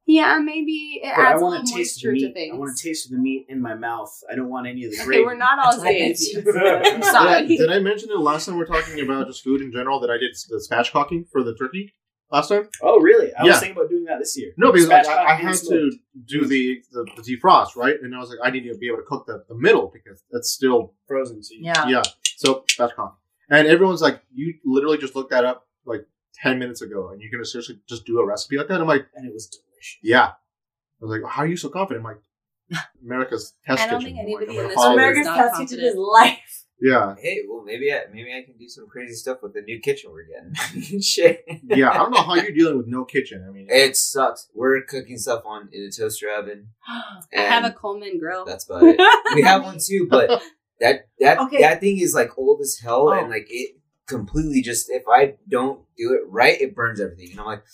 [0.07, 2.35] yeah, maybe it But I adds a want little to taste the moisture to meat.
[2.35, 2.55] things.
[2.55, 4.13] I want to taste the meat in my mouth.
[4.31, 5.25] I don't want any of the okay, gravy.
[5.25, 6.43] we're not all as I gay bet as you.
[6.45, 7.29] you- I'm Did sorry.
[7.29, 10.01] I, did I mention it last time we are talking about just food in general
[10.01, 11.95] that I did the spatchcocking for the turkey
[12.33, 12.69] last time?
[12.83, 13.33] Oh, really?
[13.35, 14.53] I was thinking about doing that this year.
[14.57, 15.93] No, because like, I, I had and to
[16.25, 18.97] do the, the the defrost right, and I was like, I need to be able
[18.99, 21.41] to cook the, the middle because that's still frozen.
[21.45, 21.87] So you, Yeah.
[21.87, 22.03] yeah.
[22.37, 23.13] So spatchcock,
[23.49, 25.69] and everyone's like, you literally just looked that up
[26.31, 28.81] like ten minutes ago, and you're gonna seriously just do a recipe like that?
[28.81, 29.99] I'm like, and it was delicious.
[30.03, 30.33] yeah.
[31.03, 32.05] I was like, how are you so confident?
[32.07, 34.17] I'm like, America's test I don't kitchen.
[34.17, 34.93] think I'm like, anybody in gonna this room.
[34.93, 36.65] America's not test kitchen is life.
[36.83, 39.81] Yeah, Hey, well, maybe I maybe I can do some crazy stuff with the new
[39.81, 41.01] kitchen we're getting.
[41.03, 41.45] Shit.
[41.65, 41.91] yeah.
[41.91, 43.45] I don't know how you're dealing with no kitchen.
[43.47, 44.49] I mean, It sucks.
[44.55, 46.69] We're cooking stuff on in a toaster oven.
[47.37, 48.47] I have a Coleman grill.
[48.47, 48.99] That's about it.
[49.35, 50.43] we have one too, but
[50.81, 51.61] that that Okay.
[51.61, 53.13] that thing is like old as hell, Oh.
[53.13, 53.77] and like it
[54.11, 57.31] completely just if I don't do it right, it burns everything.
[57.31, 57.65] And I'm like,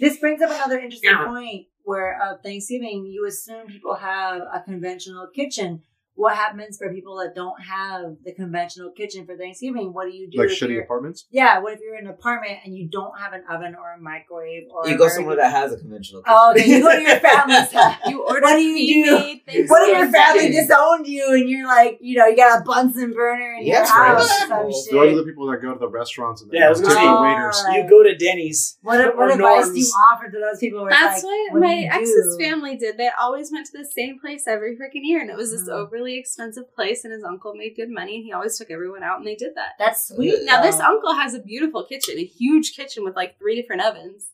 [0.00, 1.26] This brings up another interesting Yeah.
[1.26, 5.82] point where uh, Thanksgiving, you assume people have a conventional kitchen.
[6.16, 9.92] What happens for people that don't have the conventional kitchen for Thanksgiving?
[9.92, 10.38] What do you do?
[10.38, 11.26] like shitty apartments.
[11.30, 13.98] Yeah, what if you're in an apartment and you don't have an oven or a
[14.00, 16.34] microwave or you go somewhere that has a conventional kitchen.
[16.36, 16.66] Oh, okay.
[16.68, 17.96] You go to your family's house.
[18.08, 19.66] You order What do you do?
[19.68, 23.12] What if your family disowned you and you're like, you know, you got a Bunsen
[23.12, 24.08] burner in Yeah, your right.
[24.16, 25.16] house or some Those are shit?
[25.16, 27.22] the people that go to the restaurants and Yeah, I was tip gonna the say-
[27.22, 27.62] waiters.
[27.66, 27.84] Right.
[27.84, 28.78] You go to Denny's.
[28.82, 30.86] What, or what advice do you offer to those people?
[30.88, 32.96] That's like, what what my ex's family did.
[32.96, 35.72] They always went to the same place every freaking year, and it was this Mm.
[35.72, 37.04] overly expensive place.
[37.04, 39.54] And his uncle made good money, and he always took everyone out, and they did
[39.56, 39.72] that.
[39.78, 40.44] That's sweet.
[40.44, 44.30] Now this uncle has a beautiful kitchen, a huge kitchen with like three different ovens,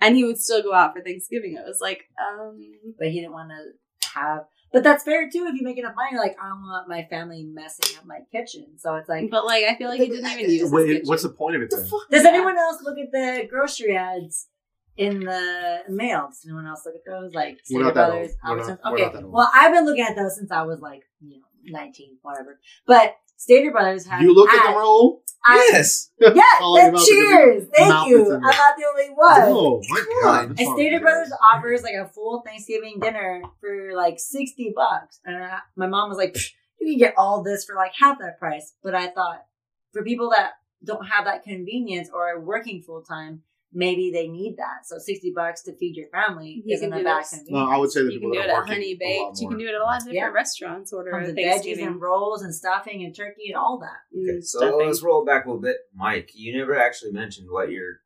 [0.00, 1.56] and he would still go out for Thanksgiving.
[1.56, 2.60] It was like, um,
[2.98, 4.44] but he didn't want to have.
[4.72, 5.46] But that's fair too.
[5.48, 8.20] If you make enough money, you're like, I don't want my family messing up my
[8.30, 8.78] kitchen.
[8.78, 10.60] So it's like, but like I feel like he didn't even use.
[10.62, 11.02] his Wait, kitchen.
[11.06, 11.88] what's the point of it then?
[12.10, 14.46] does anyone else look at the grocery ads
[14.96, 16.28] in the mail?
[16.28, 17.32] Does anyone else look at those?
[17.34, 18.58] Like We're Stater not that Brothers, old.
[18.58, 18.68] We're Albertsons?
[18.68, 19.32] not- we're Okay, not that old.
[19.32, 21.44] well, I've been looking at those since I was like, you know,
[21.80, 22.58] 19, whatever.
[22.86, 24.22] But Stater Brothers has.
[24.22, 25.22] You look at had- the roll.
[25.42, 26.10] I- Yes.
[26.20, 27.68] Yeah, Calling then him out cheers.
[27.74, 28.34] Thank you.
[28.34, 29.40] I'm not the only one.
[29.46, 30.48] Oh my god!
[30.50, 31.00] And that's Stater.
[31.00, 36.10] Brothers offers like a full Thanksgiving dinner for like sixty bucks, and I, my mom
[36.10, 36.36] was like,
[36.78, 39.46] "You can get all this for like half that price." But I thought
[39.94, 40.50] for people that
[40.84, 43.40] don't have that convenience or are working full time,
[43.72, 44.86] maybe they need that.
[44.86, 47.30] So sixty bucks to feed your family You isn't can a do bad this.
[47.30, 47.50] convenience.
[47.68, 49.40] No, I would say that You can do it at Honey a lot Baked.
[49.40, 50.28] You can do it at a lot of different Yeah.
[50.30, 50.92] restaurants.
[50.92, 54.00] Order Comes a with veggies and rolls and stuffing and turkey and all that.
[54.16, 54.86] Okay, Mm, so stuffing.
[54.86, 55.76] let's roll back a little bit.
[55.94, 58.00] Mike, you never actually mentioned what your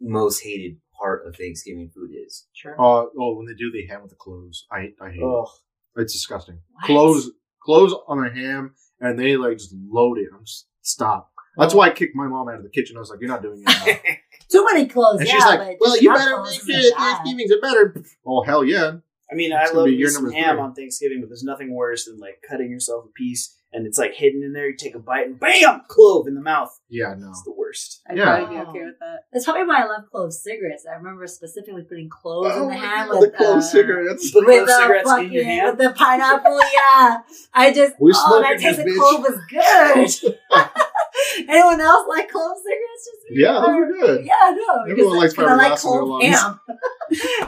[0.00, 2.46] most hated part of Thanksgiving food is.
[2.52, 2.72] Sure.
[2.74, 5.48] Uh, oh, when they do the ham with the cloves, I I hate Oh,
[5.96, 6.02] it.
[6.02, 6.60] It's disgusting.
[6.72, 6.84] What?
[6.86, 7.30] Cloves,
[7.62, 10.28] cloves on a ham, and they like just load it.
[10.32, 11.32] I'm just stop.
[11.56, 12.96] That's why I kicked my mom out of the kitchen.
[12.96, 14.18] I was like, "You're not doing it."
[14.52, 15.20] now." Too many clothes.
[15.20, 16.94] and yeah, she's like, but "Well, you better make isn't it.
[16.96, 18.92] Thanksgiving's are better." Oh hell yeah!
[19.30, 20.62] I mean, It's I love be me year some ham three.
[20.62, 24.14] on Thanksgiving, but there's nothing worse than like cutting yourself a piece and it's like
[24.14, 24.68] hidden in there.
[24.70, 26.78] You take a bite and bam, clove in the mouth.
[26.88, 27.28] Yeah, no.
[27.30, 28.00] It's the worst.
[28.08, 28.36] I'd Yeah.
[28.38, 29.24] probably be okay with that.
[29.32, 30.86] That's probably why I love clove cigarettes.
[30.90, 33.60] I remember specifically putting cloves in Oh the my ham God, with the clove uh,
[33.60, 34.30] cigarettes.
[34.30, 35.78] Put with the cigarettes in fucking your hand.
[35.78, 36.60] with the pineapple.
[36.72, 37.18] Yeah,
[37.52, 40.34] I just We oh, smoking that taste this, of clove was good.
[41.48, 42.87] Anyone else like clove cigarettes?
[43.04, 43.40] Just me?
[43.42, 44.24] Yeah, those were good.
[44.26, 44.90] Yeah, no.
[44.90, 46.24] Everyone likes I like Fiber Blast in their lungs.
[46.26, 46.60] ham.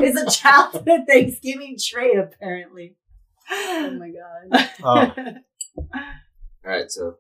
[0.01, 2.97] it's a childhood Thanksgiving trait, apparently.
[3.51, 4.11] Oh my
[4.53, 4.71] god.
[4.83, 5.35] Oh.
[5.95, 7.17] All right, so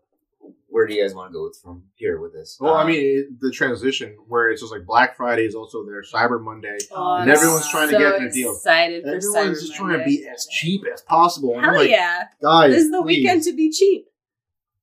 [0.68, 2.56] where do you guys want to go with from here with this?
[2.60, 5.84] Well, I Um, mean, it, the transition where it's just like Black Friday is also
[5.84, 6.78] there, Cyber Monday.
[6.92, 8.52] Oh, And everyone's trying to get their deal.
[8.52, 11.56] Excited for Everyone's Cyber just trying to be as cheap as possible.
[11.56, 12.24] And I'm Hell like, yeah!
[12.40, 13.16] guys, This is the please.
[13.18, 14.06] weekend to be cheap.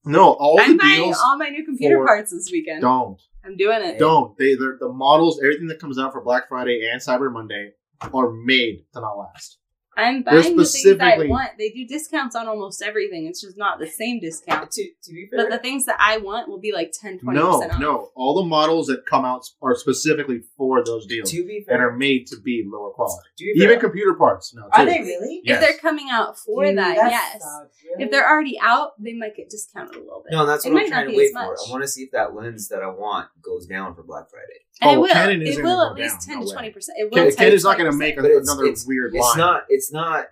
[0.06, 2.82] No, all I'm the buying deals all my new computer for- parts this weekend.
[2.82, 3.22] don't.
[3.48, 3.98] I'm doing it.
[3.98, 4.38] Don't.
[4.38, 8.86] They the models, everything that comes out for Black Friday and Cyber Monday are made
[8.94, 9.58] to not last.
[9.98, 11.50] I'm They're buying the things I specifically- want.
[11.58, 13.26] They do discounts on almost everything.
[13.26, 14.70] It's just not the same discount.
[14.72, 17.34] to, to be fair, But the things that I want will be like 10 20%
[17.34, 17.80] No, off.
[17.80, 18.12] no.
[18.16, 21.76] All the models that come out are specifically for those deals to be fair.
[21.76, 23.28] and are made to be lower quality.
[23.40, 24.54] to be fair, Even computer parts.
[24.54, 25.42] No, Are they really?
[25.44, 25.56] Yes.
[25.62, 27.34] If they're coming out for Dude, that, yes.
[27.42, 28.04] sucks, really.
[28.06, 30.32] If they're already out, they might get discounted a little bit.
[30.36, 31.40] no, that's It what might I'm trying to wait for.
[31.40, 34.60] I want to see if that lens that I want goes down for Black Friday.
[34.82, 35.14] And Oh, it will.
[35.14, 36.76] Canon it isn't will gonna at least 10 No to 20%.
[36.98, 38.66] It will Ken, 10 Ken to is not going to make a, But it's- another
[38.66, 39.38] it's- weird It's line.
[39.38, 39.64] not.
[39.70, 40.26] It's not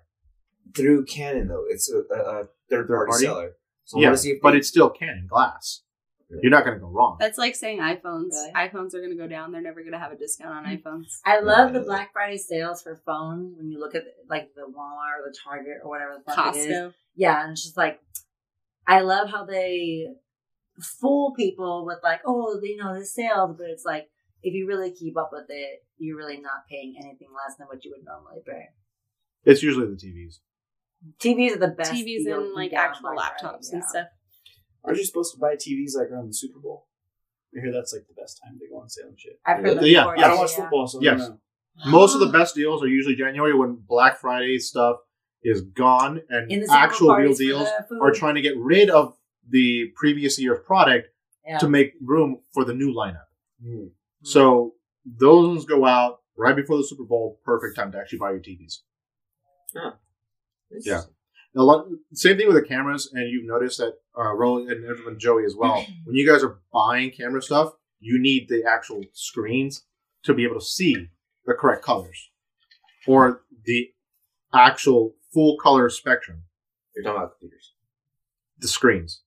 [0.76, 1.66] through Canon though.
[1.70, 3.26] It's a, a, a third Third party party?
[3.26, 3.52] seller.
[3.86, 5.82] So yeah, see if but they- it's still Canon glass.
[6.42, 7.18] You're not going to go wrong.
[7.20, 8.32] That's like saying iPhones.
[8.32, 8.52] Really?
[8.56, 9.52] iPhones are going to go down.
[9.52, 10.82] They're never going to have a discount on mm.
[10.82, 11.20] iPhones.
[11.24, 15.20] I love the Black Friday sales for phones when you look at like the Walmart
[15.22, 16.94] or the Target or whatever the fuck it is.
[17.16, 18.02] Yeah, and it's just like
[18.88, 20.08] I love how they
[20.80, 24.10] fool people with like, oh, you know, the sales, but it's like
[24.46, 27.84] if you really keep up with it, you're really not paying anything less than what
[27.84, 28.66] you would normally pay.
[29.44, 30.40] It's usually the TVs.
[31.20, 31.92] TVs are the best.
[31.92, 34.08] TVs deal and like actual laptops Friday, and stuff.
[34.84, 36.88] Aren't you supposed to buy TVs like around the Super Bowl?
[37.58, 39.40] I hear that's like the best time to go on sale and shit.
[39.46, 41.20] I've heard that Yeah, before, I don't watch football, so I Yes.
[41.22, 41.92] don't know.
[41.92, 44.98] Most of the best deals are usually January when Black Friday stuff
[45.44, 47.68] is gone and In the Super Bowl actual real deals
[48.02, 49.18] are trying to get rid of
[49.50, 51.08] the previous year's product
[51.46, 51.58] Yeah.
[51.60, 53.26] to make room for the new lineup.
[53.64, 53.88] Hmm.
[54.26, 54.74] So
[55.06, 57.40] those ones go out right before the Super Bowl.
[57.46, 58.80] Perfect time to actually buy your TVs.
[60.84, 61.02] Yeah.
[61.56, 65.20] A lot, same thing with the cameras, and you've noticed that uh, Roland and everyone,
[65.20, 65.86] Joey as well.
[66.06, 69.84] when you guys are buying camera stuff, you need the actual screens
[70.24, 71.08] to be able to see
[71.46, 72.32] the correct colors
[73.08, 73.92] or the
[74.54, 76.44] actual full color spectrum.
[76.96, 77.74] You're talking about computers.
[78.58, 79.22] The screens.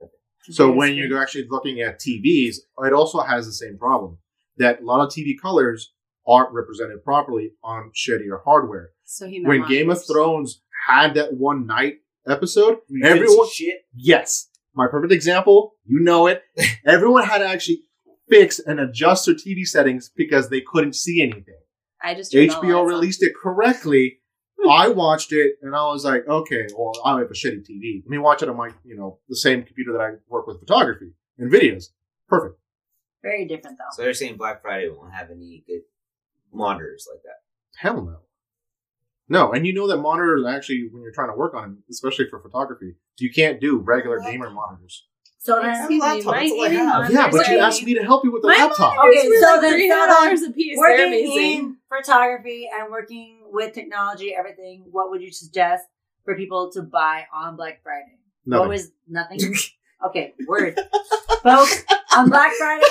[0.00, 0.12] Okay.
[0.50, 4.18] So when you're actually looking at TVs, it also has the same problem
[4.58, 5.92] that a lot of TV colors
[6.26, 8.90] aren't represented properly on shittier hardware.
[9.04, 13.86] So he When Game of Thrones had that one night episode, You everyone shit.
[13.94, 14.48] Yes.
[14.74, 16.42] My perfect example, you know it.
[16.86, 17.82] Everyone had to actually
[18.28, 21.58] fix and adjust their TV settings because they couldn't see anything.
[22.02, 22.86] I just turned all the HBO lights on.
[22.86, 24.18] released it correctly.
[24.70, 28.02] I watched it and I was like, okay, well, I have a shitty TV.
[28.04, 30.60] Let me watch it on my, you know, the same computer that I work with
[30.60, 31.86] photography and videos.
[32.28, 32.58] Perfect.
[33.22, 33.84] Very different though.
[33.92, 35.82] So they're saying Black Friday won't have any good
[36.52, 37.36] monitors like that.
[37.76, 38.18] Hell no.
[39.28, 42.26] No, and you know that monitors actually, when you're trying to work on them, especially
[42.28, 45.06] for photography, you can't do regular gamer monitors.
[45.38, 47.10] So then, Excuse me, laptop, my that's all I gaming have.
[47.10, 48.94] Yeah, but you asked me to help you with the My laptop.
[48.94, 50.78] monitors Okay, were so like then- three so hundred then dollars a piece.
[50.78, 51.58] They're working amazing.
[51.64, 54.84] in photography and working with technology, everything.
[54.90, 55.84] What would you suggest
[56.24, 58.18] for people to buy on Black Friday?
[58.44, 58.68] What Nothing.
[58.68, 59.38] was nothing?
[60.06, 60.78] Okay, word,
[61.42, 61.84] folks.
[62.16, 62.84] On Black Friday,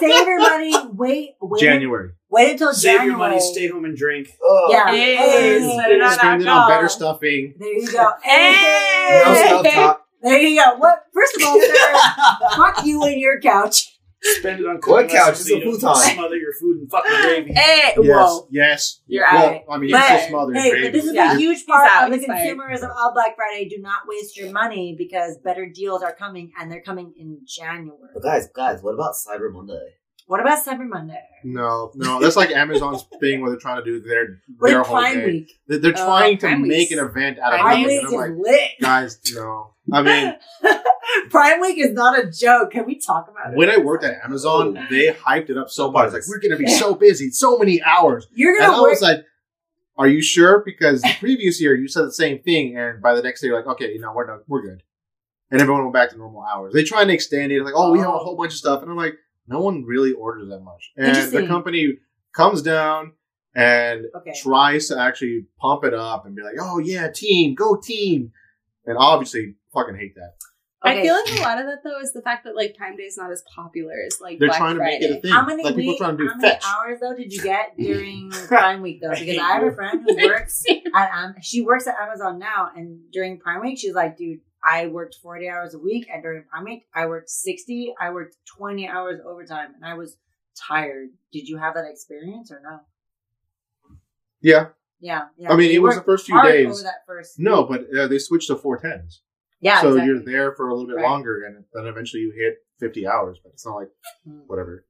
[0.00, 0.74] save your money.
[0.92, 2.10] Wait, wait, January.
[2.28, 2.74] wait until January.
[2.74, 3.08] Save January.
[3.08, 4.28] your money, stay home and drink.
[4.42, 4.90] Oh, Yeah.
[4.90, 5.72] Hey, Hey.
[5.72, 7.54] spend it on Spend it on better stuffing.
[7.58, 8.10] There you go.
[8.22, 9.22] Hey!
[9.24, 9.98] No stuff top.
[10.22, 10.76] There you go.
[10.76, 11.02] What?
[11.12, 11.74] First of all, sir,
[12.56, 13.98] fuck you and your couch.
[14.22, 15.30] Spend it on What cooking couch?
[15.30, 15.94] It's a you don't futon.
[15.96, 17.52] Smother your food in fucking gravy.
[17.54, 18.48] Hey, Yes, whoa.
[18.50, 19.00] yes.
[19.08, 19.62] You're well, right.
[19.68, 20.86] I mean, But- can still smother Hey, gravy.
[20.86, 21.32] but this is Yeah.
[21.34, 23.68] a huge part out, of the consumerism of Black Friday.
[23.68, 27.98] Do not waste your money because better deals are coming, and they're coming in January.
[28.14, 29.80] But guys, guys, what about Cyber Monday?
[30.28, 31.20] What about Cyber Monday?
[31.42, 34.96] No, no, that's like Amazon's thing where they're trying to do their What their whole
[34.98, 35.26] Prime day.
[35.26, 35.52] Week?
[35.66, 37.86] They're, they're Oh, trying to Prime make an event out of Prime Prime it.
[37.88, 38.70] Week is I'm like, lit.
[38.80, 39.71] guys, no.
[39.90, 40.34] I mean,
[41.30, 42.72] Prime Week is not a joke.
[42.72, 43.56] Can we talk about it?
[43.56, 46.12] when I worked at Amazon, oh, they hyped it up so much.
[46.12, 48.28] Like, we're going to be so busy, so many hours.
[48.32, 48.88] You're I gonna work.
[48.88, 49.24] I was like,
[49.98, 50.62] are you sure?
[50.64, 53.56] Because the previous year you said the same thing, and by the next day you're
[53.56, 54.82] like, okay, you know, we're done, we're good,
[55.50, 56.72] and everyone went back to normal hours.
[56.72, 58.18] They try and extend it, like, oh, we have a oh.
[58.18, 59.16] whole bunch of stuff, and I'm like,
[59.46, 61.98] no one really orders that much, and the company
[62.32, 63.12] comes down
[63.54, 64.32] and Okay.
[64.40, 68.32] tries to actually pump it up and be like, oh yeah, team, go team,
[68.86, 70.34] and obviously fucking hate that.
[70.84, 73.04] I feel like a lot of that though is the fact that like Prime Day
[73.04, 74.98] is not as popular as like They're Black trying to Friday.
[74.98, 75.30] make it a thing.
[75.30, 76.64] How many like people week, trying to do how many fetch.
[76.66, 79.10] hours though did you get during Prime Week though?
[79.10, 82.98] Because I have a friend who works at um, she works at Amazon now, and
[83.12, 86.64] during Prime Week she's like, dude, I worked forty hours a week, and during Prime
[86.64, 87.94] Week I worked sixty.
[88.00, 90.16] I worked twenty hours overtime, and I was
[90.56, 91.10] tired.
[91.32, 92.80] Did you have that experience or no?
[94.40, 94.66] Yeah,
[95.00, 95.52] Yeah, yeah.
[95.52, 96.66] I mean, You it was the first few days.
[96.66, 97.82] Over that first No, week.
[97.92, 99.22] but uh, they switched to four tens.
[99.62, 100.06] Yeah, so exactly.
[100.08, 101.10] you're there for a little bit Right.
[101.10, 103.38] longer, and then eventually you hit 50 hours.
[103.42, 103.88] But it's not like
[104.26, 104.40] Hmm.
[104.46, 104.84] whatever.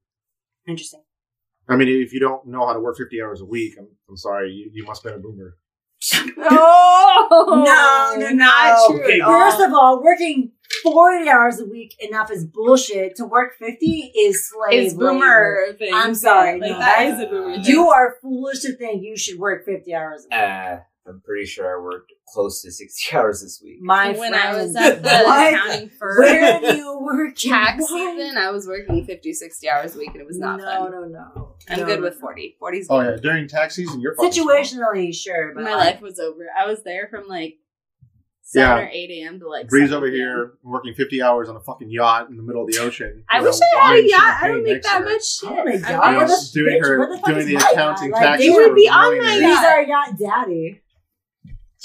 [0.66, 1.02] Interesting.
[1.68, 4.16] I mean, if you don't know how to work 50 hours a week, I'm, I'm
[4.16, 5.56] sorry, you, you must have been a boomer.
[6.38, 8.94] Oh No, no, not no.
[8.96, 9.66] true Okay, First all.
[9.66, 13.14] of all, working 40 hours a week enough is bullshit.
[13.16, 15.92] To work 50 is slave It's boomer thing.
[15.94, 17.64] I'm sorry, Like no, that's- a boomer thing.
[17.64, 20.42] You are foolish to think you should work 50 hours a week.
[20.42, 23.78] Uh, I'm pretty sure I worked close to 60 hours this week.
[23.82, 25.52] My when friend, I was at the What?
[25.54, 27.34] accounting firm Where do you work?
[27.36, 27.88] tax What?
[28.18, 30.92] season, I was working 50, 60 hours a week and it was not no, fun.
[30.92, 31.54] no, no.
[31.68, 32.56] I'm No, good no, with 40.
[32.62, 33.16] 40's Oh, yeah.
[33.20, 34.58] During tax season, you're fucking smart.
[34.64, 36.44] Situationally, sure, but My like, life was over.
[36.56, 37.56] I was there from like
[38.44, 38.84] 7 Yeah.
[38.84, 39.40] or 8 a.m.
[39.40, 42.42] to like Breeze 7 over here working 50 hours on a fucking yacht in the
[42.44, 43.24] middle of the ocean.
[43.28, 44.20] I wish I had a yacht.
[44.20, 45.48] I champagne don't make that much shit.
[45.50, 48.10] Oh my I God, You know, doing bitch, her, where the fuck doing the accounting
[48.10, 48.20] yacht?
[48.20, 48.44] Like, tax.
[48.44, 49.24] you would be on millionaires.
[49.26, 49.64] my he's yacht.
[49.64, 50.81] our yacht daddy.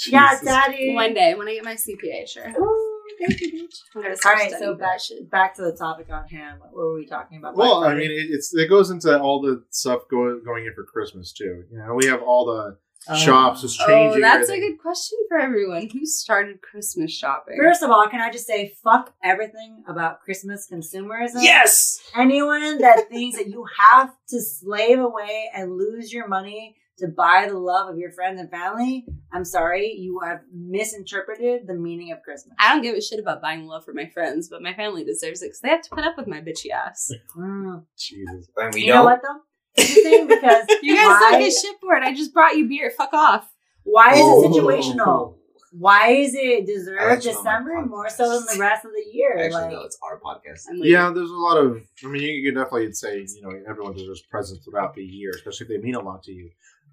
[0.06, 0.44] Yacht Jesus.
[0.46, 0.94] daddy.
[0.94, 2.48] One day when I get my CPA, sure.
[2.48, 3.74] Ooh, thank you, bitch.
[3.96, 6.60] I'm gonna All so back, back to the topic on hand.
[6.60, 7.56] What were we talking about?
[7.56, 10.84] Well, I mean, it, it's it goes into all the stuff go, going in for
[10.84, 11.64] Christmas too.
[11.70, 14.20] You know, we have all the Uh, shops just Oh, changing.
[14.20, 15.88] that's a good question for everyone.
[15.92, 17.56] Who started Christmas shopping?
[17.58, 21.40] First of all, can I just say fuck everything about Christmas consumerism?
[21.42, 22.00] Yes.
[22.16, 27.46] Anyone that thinks that you have to slave away and lose your money to buy
[27.48, 32.22] the love of your friends and family, I'm sorry, you have misinterpreted the meaning of
[32.22, 32.54] Christmas.
[32.58, 35.42] I don't give a shit about buying love for my friends, but my family deserves
[35.42, 37.10] it because they have to put up with my bitchy ass.
[37.36, 37.84] Mm.
[37.96, 38.48] Jesus.
[38.56, 39.04] And we You don't.
[39.04, 39.40] what though?
[39.76, 42.02] Interesting because You guys why, don't get shit for it.
[42.02, 42.90] I just brought you beer.
[42.96, 43.48] Fuck off.
[43.84, 44.44] why is Oh.
[44.44, 45.34] it situational?
[45.70, 48.84] Why is it I deserve let you on my December more so than the rest
[48.86, 49.36] of the year?
[49.38, 50.64] Actually, like, no, it's our podcast.
[50.70, 51.82] Like, Yeah, there's a lot of.
[52.02, 55.66] I mean, you could definitely say you know everyone deserves presents throughout the year, especially
[55.66, 56.50] if they mean a lot to you.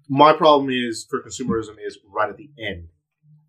[0.08, 2.88] My problem is for consumerism is right at the end.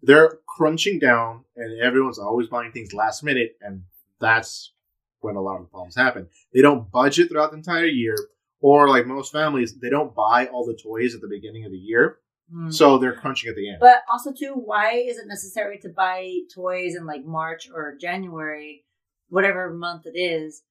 [0.01, 3.83] They're crunching down, and everyone's always buying things last minute, and
[4.19, 4.73] that's
[5.19, 6.27] when a lot of the problems happen.
[6.53, 8.15] They don't budget throughout the entire year,
[8.59, 11.77] or like most families, they don't buy all the toys at the beginning of the
[11.77, 12.19] year,
[12.53, 12.73] mm.
[12.73, 13.77] so they're crunching at the end.
[13.79, 18.85] But also too, why is it necessary to buy toys in like March or January,
[19.29, 20.63] whatever month it is,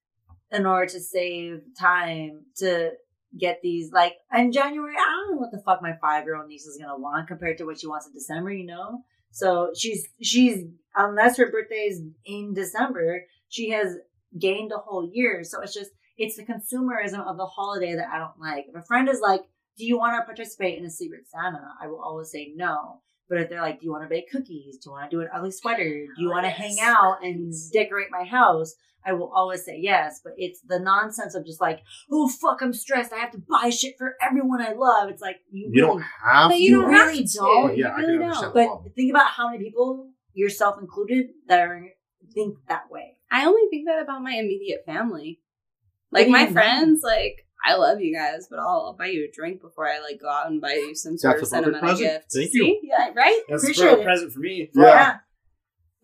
[0.51, 2.93] in order to save time to
[3.39, 4.95] get these like in January?
[4.95, 7.59] I don't know what the fuck my five year old niece is gonna want compared
[7.59, 9.03] to what she wants in December, you know?
[9.31, 13.97] So she's she's unless her birthday is in December, she has
[14.39, 15.45] gained a whole year.
[15.45, 18.67] So it's just it's the consumerism of the holiday that I don't like.
[18.69, 19.43] If a friend is like,
[19.77, 21.69] Do you want to participate in a secret Santa?
[21.83, 23.03] I will always say no.
[23.29, 24.79] But if they're like, Do you want to bake cookies?
[24.79, 25.85] Do you want to do an ugly sweater?
[25.85, 28.75] Do you Oh, want to hang out and decorate my house?
[29.05, 30.21] I will always say yes.
[30.23, 33.13] But it's the nonsense of just like, oh fuck, I'm stressed.
[33.13, 35.11] I have to buy shit for everyone I love.
[35.11, 36.51] It's like you, you really don't have.
[36.51, 36.83] But you to.
[36.83, 37.39] don't really have to.
[37.39, 37.77] don't.
[37.77, 38.55] Yeah, I you can really understand don't.
[38.55, 38.93] But problem.
[38.95, 41.87] think about how many people, yourself included, that are
[42.35, 43.17] think that way.
[43.31, 45.41] I only think that about my immediate family.
[46.13, 46.53] Like do you my mean?
[46.53, 49.99] friends, like I love you guys, but I'll, I'll buy you a drink before I
[50.01, 52.23] like go out and buy you some sort That's of a perfect sentimental present.
[52.23, 52.33] gift.
[52.33, 52.81] Thank See?
[52.83, 53.41] Yeah, right.
[53.49, 54.05] That's Appreciate a it.
[54.05, 54.71] present for me.
[54.77, 55.17] Oh, yeah.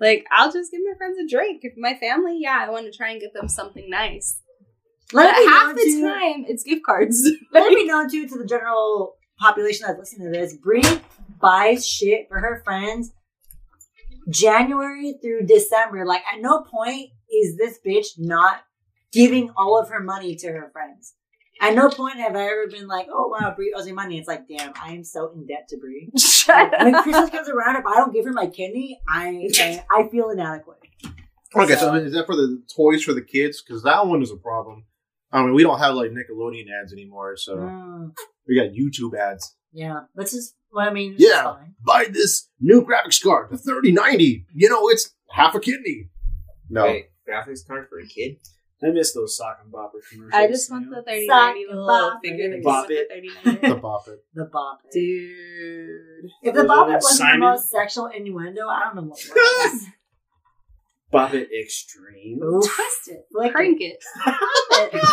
[0.01, 1.61] Like I'll just give my friends a drink.
[1.63, 4.41] If my family, yeah, I want to try and get them something nice.
[5.13, 7.31] Let But it half the to- time, it's gift cards.
[7.53, 10.57] Let it be known too to the general population that's listening to this.
[10.57, 10.83] Bree
[11.41, 13.13] buys shit for her friends
[14.29, 18.63] January through December, like at no point is this bitch not
[19.13, 21.15] giving all of her money to her friends.
[21.63, 24.19] At no point have I ever been like, oh wow, Bree owes me money.
[24.19, 26.11] It's like, damn, I am so in debt to Bree.
[26.19, 27.05] Shut when up.
[27.05, 30.79] Christmas comes around, if I don't give her my kidney, I I, I feel inadequate.
[31.55, 33.63] Okay, so is that for the toys for the kids?
[33.63, 34.85] Because that one is a problem.
[35.31, 38.13] I mean, we don't have like Nickelodeon ads anymore, so Mm,
[38.49, 39.55] we got YouTube ads.
[39.73, 41.45] yeah, but just well, I mean, Yeah.
[41.45, 41.75] fine.
[41.87, 44.47] Buy this new graphics card, the thirty ninety.
[44.55, 46.09] You know, it's half a kidney.
[46.71, 48.39] No, Wait, graphics card for a kid?
[48.85, 50.33] I miss those sock and bopper commercials.
[50.35, 50.97] I just you want know?
[50.97, 52.63] the 30 Sock 90 and little bop figure that it.
[52.63, 53.09] comes Bop with it.
[53.45, 54.25] the 30 the bop it.
[54.35, 54.79] The bop.
[54.93, 56.31] Dude.
[56.43, 57.41] If the Was bop it it wasn't Simon?
[57.41, 59.87] the most sexual innuendo, I don't know what was.
[61.13, 62.41] Bop it extreme.
[62.43, 62.65] Oof.
[62.65, 63.27] Twist it.
[63.33, 64.03] Flick Crank it.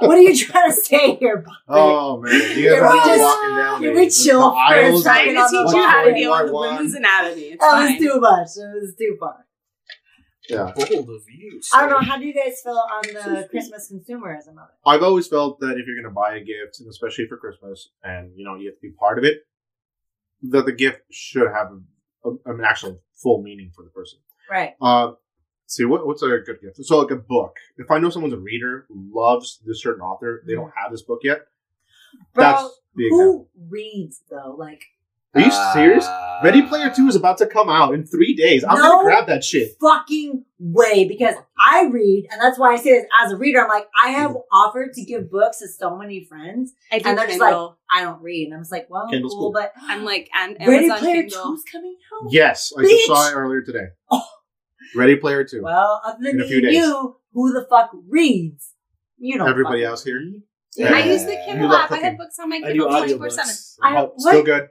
[0.00, 1.56] What are you trying to say here, Bop?
[1.68, 4.50] Oh man, you Can guys we are just- walking down can we the- chill the
[4.50, 5.02] for a aisles.
[5.02, 7.42] Trying to on teach you how to deal with One, women's anatomy.
[7.42, 7.92] It's That fine.
[7.94, 8.48] was too much.
[8.56, 9.44] It was too far.
[10.48, 11.60] Yeah, Bold of you.
[11.74, 11.98] I don't know.
[12.00, 14.74] How do you guys feel on the Christmas consumerism of it?
[14.86, 17.90] I've always felt that if you're going to buy a gift, and especially for Christmas,
[18.02, 19.42] and you know you have to be part of it,
[20.42, 21.68] that the gift should have
[22.24, 24.18] a, a- an actual full meaning for the person.
[24.50, 24.74] Right.
[24.80, 25.12] Uh,
[25.66, 26.82] see what what's a good gift?
[26.84, 27.56] So like a book.
[27.76, 31.20] If I know someone's a reader loves this certain author, they don't have this book
[31.22, 31.40] yet.
[32.32, 33.48] Bro, that's the example.
[33.54, 34.54] who reads though?
[34.58, 34.82] Like,
[35.34, 36.04] Are you serious?
[36.06, 38.64] Uh, Ready Player Two is about to come out in three days.
[38.64, 38.82] I'm No.
[38.82, 39.76] gonna grab that shit.
[39.80, 43.60] fucking way because I read, and that's why I say this as a reader.
[43.60, 46.72] I'm like, I have offered to give books to so many friends.
[46.92, 47.78] I do And they're just Kindle.
[47.90, 49.52] I don't read, and I'm just like, well, Kindle's cool, cool.
[49.52, 51.44] but I'm like, and Ready Amazon Player Kindle.
[51.44, 52.28] Two's coming out.
[52.32, 52.88] Yes, I Bitch.
[52.90, 53.86] just saw it earlier today.
[54.10, 54.22] Oh.
[54.96, 55.62] Ready Player Two.
[55.62, 56.74] Well, other than In a few days.
[56.74, 58.72] you, who the fuck reads?
[59.18, 59.48] You don't.
[59.48, 60.22] Everybody else here.
[60.76, 60.94] Yeah.
[60.94, 61.84] I use the You Kindle love app.
[61.90, 62.04] I cooking.
[62.04, 63.44] have books on my I do Kindle 24 7.
[63.50, 63.76] audiobooks.
[63.82, 64.44] I- Oh, still what?
[64.46, 64.68] good.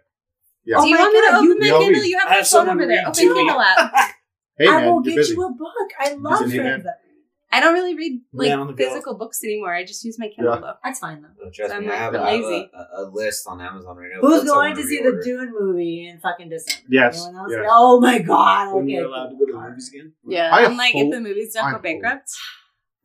[0.67, 0.77] Yeah.
[0.79, 2.01] Oh do you my want me to God, you open my Kindle?
[2.03, 2.09] me.
[2.09, 3.01] You have I my phone over there.
[3.07, 3.33] Open to.
[3.33, 4.15] Kindle app.
[4.57, 5.33] Hey I man, will get busy.
[5.33, 5.89] you a book.
[5.99, 6.83] I love Busy, friends man.
[6.83, 7.13] that read.
[7.49, 8.83] I don't really read like Man on the go.
[8.83, 9.73] physical books anymore.
[9.73, 10.59] I just use my Kindle Yeah.
[10.61, 10.73] though.
[10.83, 11.29] That's fine though.
[11.45, 12.69] Oh, trust I'm me, I like have, I have lazy.
[12.73, 14.19] a, a, a list on Amazon right now.
[14.21, 15.17] Who's going wanna see reorder.
[15.19, 16.87] the Dune movie in fucking December?
[16.89, 17.51] Yes, Anyone else?
[17.55, 17.65] yes.
[17.71, 18.73] Oh my god.
[18.75, 18.91] When Okay.
[18.93, 20.13] you're allowed to go to the movies again.
[20.27, 20.49] Yeah.
[20.53, 22.29] I I'm like, if the movies don't go bankrupt,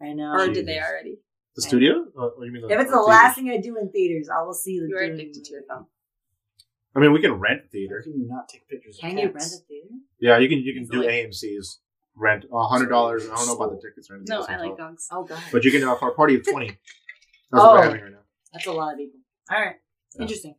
[0.03, 0.33] I know.
[0.33, 1.19] or did they already?
[1.55, 1.93] The studio?
[2.19, 2.65] Uh, what do you mean?
[2.69, 4.91] If it's the last thing I do in theaters, I will see the Dune.
[4.91, 5.69] You are addicted to your movie.
[5.69, 5.87] phone.
[6.95, 8.03] I mean, we can rent the How theater.
[8.03, 8.99] can you not take pictures?
[9.01, 9.89] Can of you rent a theater?
[10.21, 10.59] Yeah, you can.
[10.59, 11.57] You can do Easily.
[11.59, 11.81] AMC's
[12.15, 13.25] rent a hundred dollars.
[13.25, 14.35] I don't know about the tickets or anything.
[14.37, 14.79] No, I like top.
[14.79, 15.09] dogs.
[15.11, 15.43] Oh god.
[15.51, 16.67] But you can uh, for a party of twenty.
[17.51, 17.67] That's Oh.
[17.67, 18.19] what we're having right now.
[18.53, 19.21] That's a lot of people.
[19.51, 19.77] All right.
[20.17, 20.23] Yeah.
[20.23, 20.55] Interesting.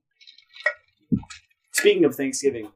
[1.72, 2.69] Speaking of Thanksgiving,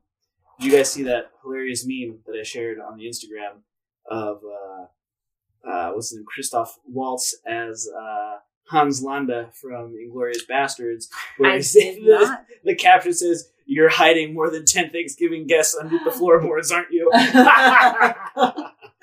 [0.59, 3.61] you guys see that hilarious meme that I shared on the Instagram
[4.09, 8.37] of uh, uh, what's his name, Christoph Waltz as uh,
[8.69, 14.33] Hans Landa from Inglourious Basterds, where I he said the, the caption says, "You're hiding
[14.33, 17.09] more than ten Thanksgiving guests underneath the floorboards, aren't you?"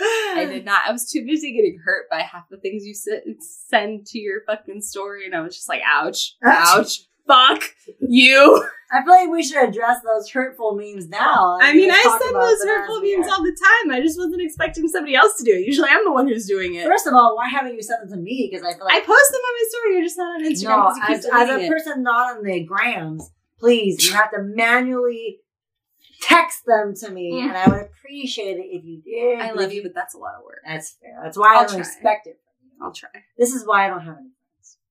[0.01, 0.83] I did not.
[0.87, 2.95] I was too busy getting hurt by half the things you
[3.41, 7.63] send to your fucking story, and I was just like, ouch, ouch, fuck
[8.01, 8.67] you.
[8.95, 11.59] I feel like we should address those hurtful memes now.
[11.61, 13.51] I mean, I send those hurtful memes all the
[13.83, 13.91] time.
[13.93, 15.67] I just wasn't expecting somebody else to do it.
[15.67, 16.87] Usually, I'm the one who's doing it.
[16.87, 18.49] First of all, why haven't you sent them to me?
[18.51, 19.95] Because I feel like I post them on my story.
[19.95, 21.71] You're just not on Instagram no, because you keep as, as a deleting it.
[21.71, 25.41] person not on the grams, please, you have to manually
[26.23, 27.49] text them to me, Mm.
[27.49, 29.41] and I would appreciate it if you did.
[29.41, 30.61] I love you, but that's a lot of work.
[30.67, 31.21] that's fair.
[31.23, 31.81] That's why I I'll don't try.
[31.81, 32.39] expect it.
[32.81, 33.11] I'll try.
[33.37, 34.31] This is why I don't have any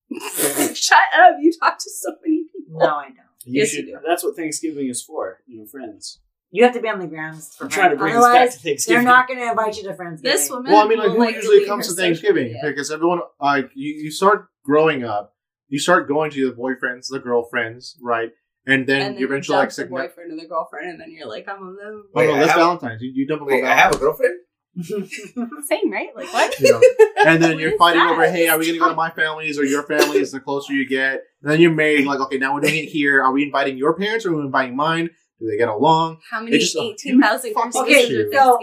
[0.09, 0.77] friends.
[0.79, 1.35] Shut up!
[1.39, 2.79] You talk to so many people.
[2.79, 3.17] No, I don't.
[3.45, 3.85] You Yes, you should.
[3.87, 3.97] do.
[4.07, 5.39] That's what Thanksgiving is for.
[5.47, 6.19] You know, friends.
[6.51, 8.13] You have to be on the grams for I'm trying to friends.
[8.13, 10.21] bring us back to Otherwise, they're not going to invite you to friends.
[10.21, 10.71] This woman.
[10.71, 12.43] Well, I mean, like who like usually delete comes to Thanksgiving?
[12.45, 12.61] media.
[12.63, 15.33] Because everyone, like, you, you start growing up,
[15.67, 18.29] you start going to the boyfriends, the girlfriends, right?
[18.67, 21.11] And then, and then you eventually like dump the boyfriend or the girlfriend, and then
[21.11, 22.03] you're like, I'm alone.
[22.15, 23.01] Oh no, I that's have- Valentine's.
[23.01, 24.35] You, you dump them Wait, I have a girlfriend?
[24.81, 26.09] Same, right?
[26.15, 26.59] Like what?
[26.59, 26.81] You know,
[27.25, 28.11] and then What you're fighting that?
[28.11, 30.31] over, hey, are we gonna go to my family's or your family's?
[30.31, 32.05] The closer you get, and then you're married.
[32.05, 33.21] Like, okay, now we're doing it here.
[33.21, 35.09] Are we inviting your parents or are we inviting mine?
[35.39, 36.19] Do they get along?
[36.31, 38.27] How many It just- eighteen thousand fucking Christmases shit.
[38.27, 38.59] or So-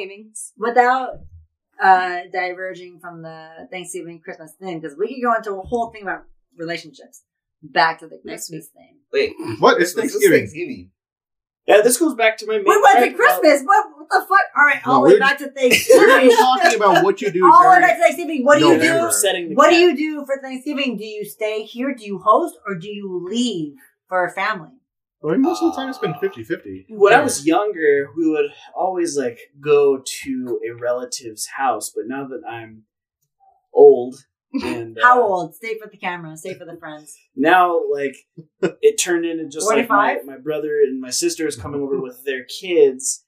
[0.57, 1.11] Without
[1.83, 6.03] uh, diverging from the Thanksgiving Christmas thing, because we could go into a whole thing
[6.03, 6.23] about
[6.59, 7.23] relationships.
[7.62, 8.96] Back to the Next Christmas thing.
[9.12, 9.81] Wait, What?
[9.81, 10.38] It's this is Thanksgiving.
[10.38, 10.90] Thanksgiving.
[11.66, 12.64] Yeah, this goes back to my main.
[12.64, 13.62] We went to Christmas.
[13.62, 14.40] What, what the fuck?
[14.57, 16.29] All right, all No, the way we're back to Thanksgiving.
[16.29, 18.44] We're talking about what you do all the way back to Thanksgiving.
[18.44, 19.12] What do you do?
[19.12, 20.96] Setting the What do you do for Thanksgiving?
[20.96, 21.94] Do you stay here?
[21.94, 23.75] Do you host, or do you leave
[24.09, 24.70] for a family?
[25.23, 26.87] Well, most of the time, it's been 50-50.
[26.88, 32.27] When I was younger, we would always like go to a relative's house, but now
[32.27, 32.85] that I'm
[33.73, 35.55] old and uh, How old?
[35.55, 36.37] Stay for the camera.
[36.37, 37.15] Stay for the friends.
[37.37, 38.17] now, like
[38.61, 42.25] it turned into just like my, my brother and my sister is coming over with
[42.25, 43.25] their kids.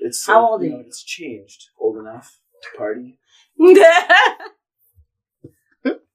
[0.00, 0.70] it's How old are you?
[0.70, 0.84] know, you?
[0.86, 1.66] It's changed.
[1.80, 3.18] Old enough to party.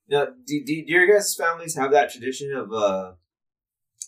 [0.06, 3.12] Now, do, do, do your guys' families have that tradition of uh,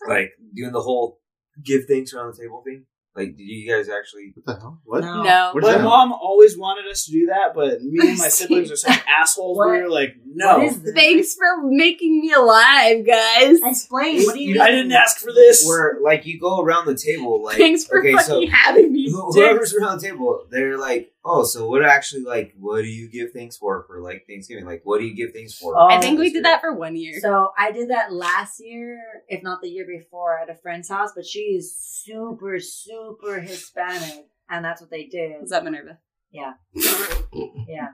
[0.07, 1.21] like doing the whole
[1.65, 2.85] give thanks around the table thing?
[3.17, 4.33] Like, did you guys actually?
[4.35, 4.81] What the hell?
[4.85, 5.01] What?
[5.01, 5.23] No.
[5.23, 5.51] no.
[5.53, 5.85] What is My that?
[5.85, 9.59] mom always wanted us to do that, but me and my siblings are such assholes.
[9.59, 10.59] We were like, no.
[10.59, 10.95] What is this?
[10.95, 13.59] Thanks for making me alive, guys.
[13.65, 14.23] Explain.
[14.25, 14.61] What do you?
[14.61, 15.65] I didn't ask for this.
[15.67, 19.11] Where like you go around the table, like Thanks for okay, fucking so having me.
[19.11, 19.43] who- dick.
[19.51, 22.55] whoever's around the table, they're like, oh, so what actually like?
[22.59, 24.65] What do you give thanks for for like Thanksgiving?
[24.65, 25.77] Like, what do you give thanks for?
[25.77, 25.89] Oh.
[25.89, 27.19] I think we did that for one year.
[27.21, 28.99] So I did that last year,
[29.29, 31.11] if not the year before, at a friend's house.
[31.15, 35.41] But she is super, super Hispanic, and that's what they did.
[35.41, 35.99] Was that Minerva?
[36.31, 36.55] Yeah.
[37.69, 37.89] Yeah.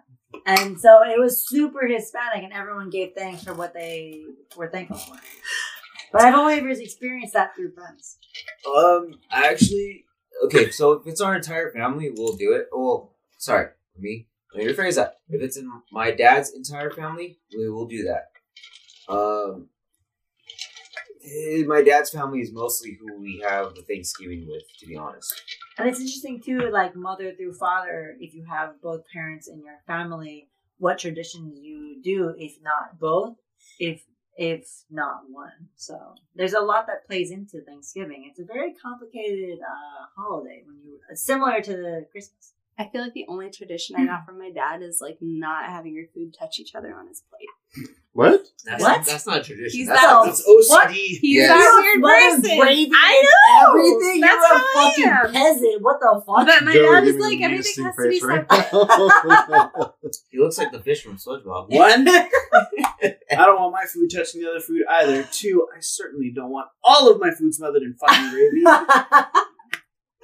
[0.47, 4.23] And so it was super Hispanic, and everyone gave thanks for what they
[4.55, 5.17] were thankful for.
[6.13, 8.19] But I've only ever experienced that through friends.
[8.67, 10.05] Um, actually,
[10.45, 10.71] okay.
[10.71, 12.69] So if it's our entire family, we'll do it.
[12.71, 13.12] Well,
[13.43, 13.69] sorry,
[13.99, 14.27] me.
[14.55, 15.17] Let me rephrase that.
[15.29, 19.13] If it's in my dad's entire family, we will do that.
[19.13, 19.69] Um,
[21.25, 25.35] eh, my dad's family is mostly who we have the Thanksgiving with, to be honest.
[25.79, 29.81] And it's interesting too, like mother through father, if you have both parents in your
[29.87, 33.37] family, what traditions you do, if not both,
[33.79, 34.05] if
[34.37, 35.69] if not one.
[35.77, 38.27] So there's a lot that plays into Thanksgiving.
[38.31, 42.53] It's a very complicated uh, holiday when you similar to the Christmas.
[42.79, 44.07] I feel like the only tradition I hmm.
[44.07, 47.23] got from my dad is like not having your food touch each other on his
[47.29, 47.89] plate.
[48.15, 48.47] What?
[48.67, 49.07] That's What?
[49.07, 49.79] That's not a tradition.
[49.79, 50.69] He's that's that- That's OCD.
[50.69, 50.91] What?
[50.91, 51.49] He's Yes.
[51.49, 52.61] that weird person.
[52.61, 53.69] I know.
[53.71, 54.21] everything.
[54.21, 55.33] That's You're a how I fucking am.
[55.33, 55.83] peasant.
[55.83, 56.47] What the fuck?
[56.47, 58.51] But my Joey dad is like everything has to be stink separate.
[58.51, 59.93] right
[60.31, 61.71] He looks like the fish from SpongeBob.
[61.71, 65.23] One, I don't want my food touching the other food either.
[65.31, 68.63] Two, I certainly don't want all of my food smothered in fucking gravy.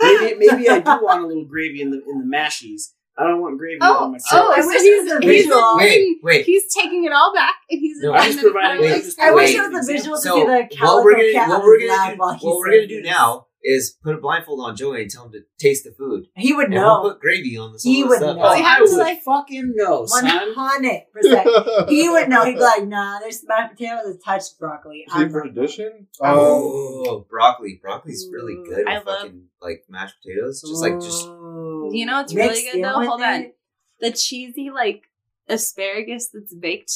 [0.01, 2.93] Maybe, maybe I do want a little gravy in the in the mashies.
[3.17, 5.19] I don't want gravy oh, on Oh, my oh, I wish he's, it was a
[5.27, 5.77] visual.
[5.77, 6.45] Wait, wait.
[6.47, 9.19] He's taking it all back, and he's No, I'm just providing- corner I'm like just
[9.21, 9.73] I wish staring.
[9.73, 11.79] it was a visual to So see the what calico we're gonna cat what we're
[11.81, 15.27] gonna do what we're gonna do now is put a blindfold on Joey and tell
[15.27, 16.27] him to taste the food.
[16.37, 17.01] He would And know.
[17.03, 18.37] we'll put gravy on the He some of the would stuff.
[18.37, 18.43] know.
[18.45, 21.49] Oh, They have I to, would like- fucking know, One hundred percent.
[21.89, 22.45] He would know.
[22.45, 26.07] He'd be like, "Nah, there's mashed potatoes and touched broccoli." See, I'm for tradition?
[26.21, 27.79] Um, Oh, broccoli!
[27.83, 30.63] Broccoli's really good with I love- fucking like mashed potatoes.
[30.63, 33.03] Just like just You know, it's really good though.
[33.05, 33.25] Hold it?
[33.25, 33.53] on,
[34.01, 35.03] the cheesy like
[35.49, 36.93] asparagus that's baked,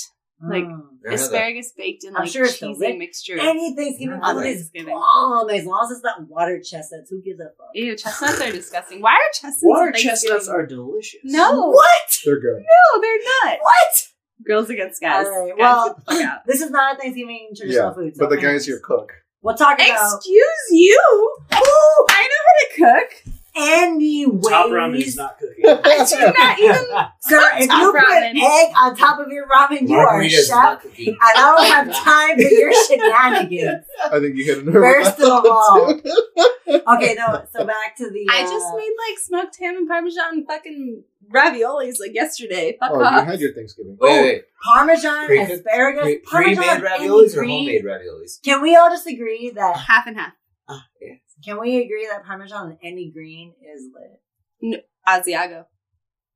[0.49, 0.83] like Mm.
[1.07, 2.99] I had asparagus baked in I'm like sure cheesy delicious.
[2.99, 3.39] mixture.
[3.41, 4.95] Any Thanksgiving On food is Thanksgiving.
[4.95, 7.11] bomb as long as it's not water chestnuts.
[7.11, 7.69] Who gives a fuck?
[7.75, 9.01] Ew, chestnuts are disgusting.
[9.01, 9.59] Why are chestnuts?
[9.63, 11.21] Water on chestnuts are delicious.
[11.25, 11.71] no.
[11.71, 12.19] What?
[12.25, 12.63] They're good.
[12.63, 13.59] No, they're not.
[13.61, 14.09] What?
[14.47, 15.27] Girls against guys.
[15.27, 16.39] All right, Guys, well, fuck out.
[16.47, 18.17] this is not a Thanksgiving traditional Yeah, food.
[18.17, 19.13] so but the guys your cook.
[19.43, 21.01] We'll talk about Excuse you.
[21.53, 23.35] Ooh, I know how to cook.
[23.55, 24.47] Anyways.
[24.49, 25.65] Top ramen is not cooking.
[25.67, 26.85] I do not even.
[27.21, 28.35] Sir, if you put ramen.
[28.37, 32.37] egg on top of your ramen, you are a chef, and I don't have time
[32.37, 33.85] for your shenanigans.
[34.05, 34.75] I think you hit a nerve.
[35.05, 36.01] First of all-
[36.73, 37.45] Okay, no.
[37.53, 38.27] So back to the.
[38.31, 42.77] I uh, just made like smoked ham and parmesan fucking raviolis like yesterday.
[42.81, 43.99] Fuck oh, you had your Thanksgiving.
[44.01, 44.43] Wait, wait.
[44.75, 48.43] Parmesan, Pre- asparagus, Pre- Parmesan, pre-made any raviolis or homemade raviolis?
[48.43, 49.77] Can we all just agree that?
[49.77, 50.33] half and half.
[50.69, 51.15] Ah, yeah.
[51.45, 54.21] Can we agree that Parmesan and any green is lit?
[54.61, 54.79] No,
[55.09, 55.65] Asiago.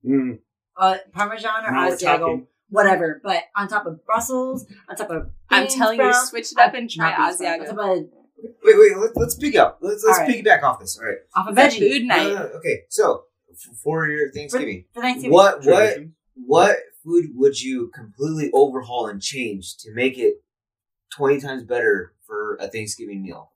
[0.04, 0.38] Mm.
[0.76, 3.20] Uh, Parmesan or Now Asiago, whatever.
[3.22, 6.74] But on top of Brussels, on top of I'm bean telling you, switch it up
[6.74, 7.66] and uh, try not bean on Asiago.
[7.70, 8.04] top of,
[8.64, 8.96] Wait, wait.
[8.98, 9.78] Let, let's pick up.
[9.80, 10.44] Let's let's All right.
[10.44, 10.98] piggyback off this.
[10.98, 11.16] All right.
[11.34, 11.78] off of a veggie.
[11.78, 12.24] food No, night.
[12.28, 12.42] no, no.
[12.58, 12.80] Okay.
[12.90, 15.32] So f- for your Thanksgiving, For Thanksgiving.
[15.32, 15.98] what what
[16.34, 20.34] what food would you completely overhaul and change to make it
[21.10, 23.52] twenty times better for a Thanksgiving meal?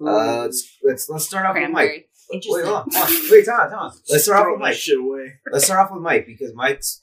[0.00, 1.72] Uh, let's let's let's start off with Mike.
[1.72, 2.06] Cranberry.
[2.30, 2.64] Wait, Interesting.
[2.64, 3.30] hold on, hold on.
[3.30, 3.92] Wait, time on, time on.
[4.08, 4.74] Let's start off with Mike.
[4.76, 5.32] shit away.
[5.52, 7.02] Let's start off with Mike because Mike's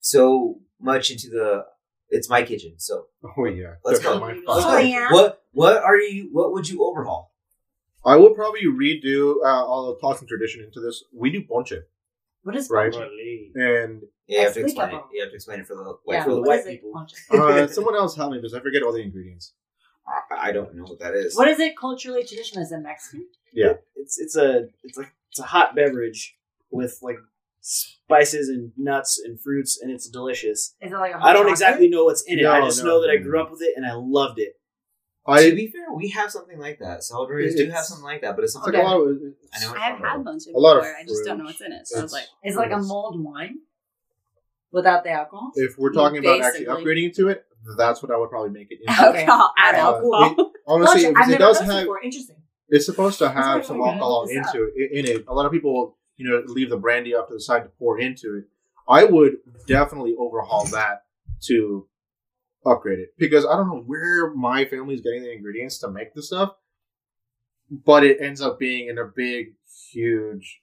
[0.00, 1.64] so much into the.
[2.14, 3.06] It's my kitchen, so
[3.38, 3.74] Oh yeah.
[3.84, 4.42] Let's Definitely go.
[4.46, 4.74] my let's fault.
[4.76, 5.08] Oh, yeah?
[5.12, 6.28] What what are you?
[6.32, 7.32] What would you overhaul?
[8.04, 9.36] I will probably redo.
[9.44, 11.04] Uh, I'll toss some tradition into this.
[11.14, 11.72] We do ponche,
[12.42, 12.92] What is Right.
[12.92, 13.06] ponche?
[13.54, 14.90] and Yeah, you have to Explica, explain it.
[14.92, 15.04] bro.
[15.12, 16.70] You have to explain it for the white Yeah, for the what white is it?
[16.82, 17.06] people.
[17.30, 19.54] Uh, someone else help me because I forget all the ingredients.
[20.06, 21.36] I I don't know what that is.
[21.36, 22.62] What is it culturally traditional?
[22.64, 23.26] Is it Mexican?
[23.52, 26.36] Yeah, It's it's a it's like it's a hot beverage
[26.70, 27.18] with like
[27.60, 30.74] spices and nuts and fruits, and it's delicious.
[30.80, 31.52] Is it like a hot I don't chocolate?
[31.52, 32.46] exactly know what's in it.
[32.46, 33.22] I No, just no, know that I no.
[33.22, 34.58] grew up with it and I loved it.
[35.26, 37.00] to I be fair, we have something like that.
[37.00, 39.00] Salvadorians do It's- have something like that, but it's not it's like like a lot
[39.06, 39.16] of.
[39.54, 40.96] I know I have had a bunch of A lot of before.
[40.96, 41.86] I just don't know what's in it.
[41.86, 42.88] So I was like, It's like a Yes.
[42.88, 43.60] mulled wine
[44.72, 45.52] without the alcohol.
[45.54, 46.84] If we're talking about actually Basically.
[46.84, 47.46] upgrading into it,
[47.76, 49.08] that's what I would probably make it into.
[49.10, 49.20] Okay.
[49.24, 49.52] alcohol.
[49.58, 50.34] Add Uh, alcohol.
[50.38, 51.80] it- honestly, Ponche, because it does have.
[51.82, 52.02] before.
[52.02, 52.36] Interesting.
[52.68, 55.24] It's supposed to have some I wanted to alcohol into it in it.
[55.28, 57.98] A lot of people, you know leave the brandy off to the side to pour
[57.98, 58.44] into it.
[58.88, 59.36] I would
[59.66, 61.02] definitely overhaul that
[61.48, 61.88] to
[62.64, 66.22] upgrade it because I don't know where my family's getting the ingredients to make the
[66.22, 66.54] stuff,
[67.70, 69.54] but it ends up being in a big,
[69.92, 70.60] huge,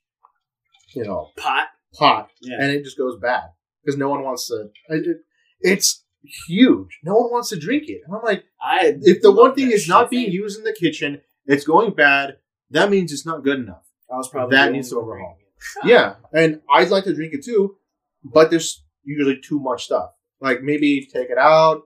[0.95, 1.67] you know, Pot.
[1.93, 2.57] pot, Yeah.
[2.61, 3.49] and it just goes bad
[3.83, 4.69] because no one wants to.
[4.89, 5.17] It, it-
[5.61, 6.05] it's
[6.47, 6.99] huge.
[7.03, 9.88] No one wants to drink it, and I'm like, I if the one thing is
[9.88, 12.38] not being used in the kitchen, it's going bad.
[12.72, 13.84] That means it's not good enough.
[14.11, 15.38] I was probably that needs to overhaul.
[15.84, 17.78] Yeah, and I'd like to drink it too,
[18.24, 20.11] but there's usually too much stuff.
[20.41, 21.84] Like maybe take it out,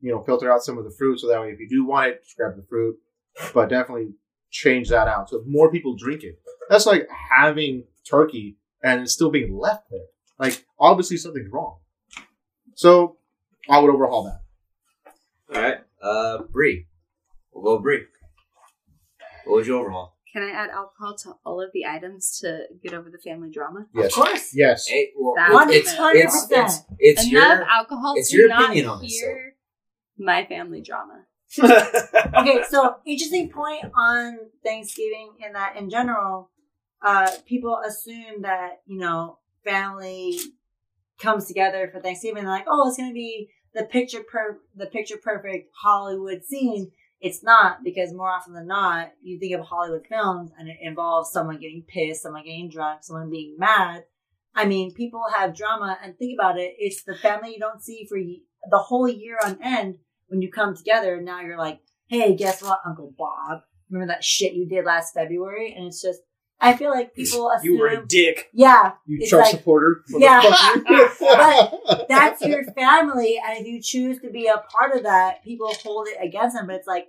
[0.00, 2.08] you know, filter out some of the fruit so that way if you do want
[2.08, 2.96] it, just grab the fruit.
[3.52, 4.14] But definitely
[4.50, 6.38] change that out so more people drink it.
[6.68, 10.06] That's like having turkey and it's still being left there.
[10.38, 11.78] Like obviously something's wrong.
[12.74, 13.16] So
[13.68, 14.40] I would overhaul that.
[15.54, 16.86] All right, uh, Bree.
[17.52, 18.04] We'll go Bree.
[19.44, 20.16] What would you overhaul?
[20.32, 23.86] Can I add alcohol to all of the items to get over the family drama?
[23.94, 24.06] Yes.
[24.06, 24.50] Of course.
[24.52, 24.86] Yes.
[24.88, 28.88] Hey, well, That- it's, it's, it's, it's Enough your alcohol it's to your not opinion
[28.88, 29.54] on this, hear
[30.18, 31.26] my family drama.
[31.62, 36.50] okay, so interesting point on Thanksgiving and that in general,
[37.00, 40.36] uh, people assume that, you know, family
[41.18, 45.16] comes together for Thanksgiving they're like, oh, it's gonna be the picture per the picture
[45.22, 46.90] perfect Hollywood scene.
[47.20, 51.30] It's not because more often than not, you think of Hollywood films and it involves
[51.30, 54.04] someone getting pissed, someone getting drunk, someone being mad.
[54.54, 56.74] I mean, people have drama, and think about it.
[56.78, 59.98] It's the family you don't see for the whole year on end.
[60.28, 63.62] When you come together, and now you're like, "Hey, guess what, Uncle Bob?
[63.90, 66.20] Remember that shit you did last February?" And it's just,
[66.60, 68.48] I feel like people assume, you were a dick.
[68.54, 70.02] yeah, You Trump like- supporter.
[70.08, 70.40] Yeah.
[70.42, 72.06] motherfucker.
[72.08, 76.08] that's your family, and if you choose to be a part of that, people hold
[76.08, 76.66] it against them.
[76.66, 77.08] But it's like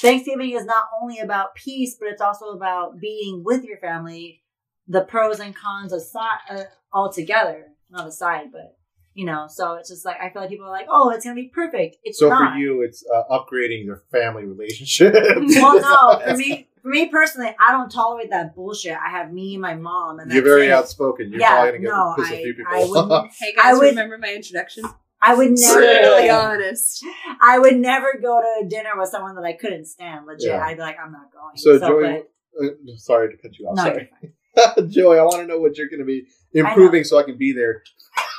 [0.00, 4.42] Thanksgiving is not only about peace, but it's also about being with your family.
[4.86, 8.76] The pros and cons aside, uh, all together, not aside, but
[9.14, 9.46] you know.
[9.48, 11.96] So it's just like I feel like people are like, "Oh, it's gonna be perfect."
[12.04, 12.52] It's So not.
[12.52, 15.14] for you, it's uh, upgrading your family relationship.
[15.14, 18.92] well, no, for me, for me personally, I don't tolerate that bullshit.
[18.92, 20.70] I have me and my mom, and You're that's very it.
[20.72, 21.30] outspoken.
[21.30, 23.36] You're Yeah, probably gonna get no, piss a I- few people I wouldn't- off.
[23.40, 24.84] Hey I guys, would- remember my introduction?
[25.22, 25.80] I would never.
[25.80, 27.02] Really honest.
[27.40, 30.26] I would never go to a dinner with someone that I couldn't stand.
[30.26, 30.62] Legit, Yeah.
[30.62, 31.56] I'd be like, I'm not going.
[31.56, 32.24] So, Joey,
[32.60, 33.76] but- uh, sorry to cut you off.
[33.76, 34.32] no, sorry, you're
[34.76, 34.90] fine.
[34.90, 35.18] Joey.
[35.18, 37.82] I want to know what you're going to be improving so I can be there.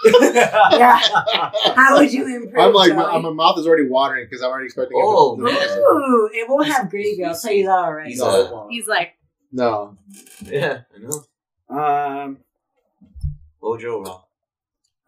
[0.35, 0.99] Yeah.
[1.75, 2.57] How would you improve?
[2.57, 4.97] I'm like, my, my mouth is already watering because I'm already expecting.
[5.01, 5.77] Oh, it to, man.
[5.79, 7.23] Ooh, it won't have gravy.
[7.23, 8.09] I'll tell you that already.
[8.11, 8.71] He's No, a- it won't.
[8.71, 9.13] He's like,
[9.51, 9.97] no.
[10.43, 11.23] yeah, I know.
[11.75, 12.37] Um,
[13.59, 14.29] What would you overhaul?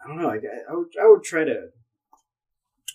[0.04, 0.30] I don't know.
[0.30, 1.68] I, I would I would try to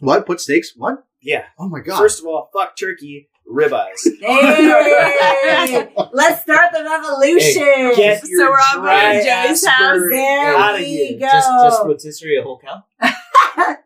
[0.00, 0.26] What?
[0.26, 0.72] Put steaks?
[0.76, 1.04] What?
[1.20, 1.44] yeah.
[1.58, 1.98] Oh my god!
[1.98, 4.00] First of all, fuck turkey ribeyes.
[4.20, 7.92] Hey, let's start the revolution.
[7.96, 10.00] Get So your we're all going to Joey's ass house?
[10.10, 11.18] There out of we here.
[11.18, 11.26] go.
[11.26, 12.82] Just, just rotisserie a whole cow.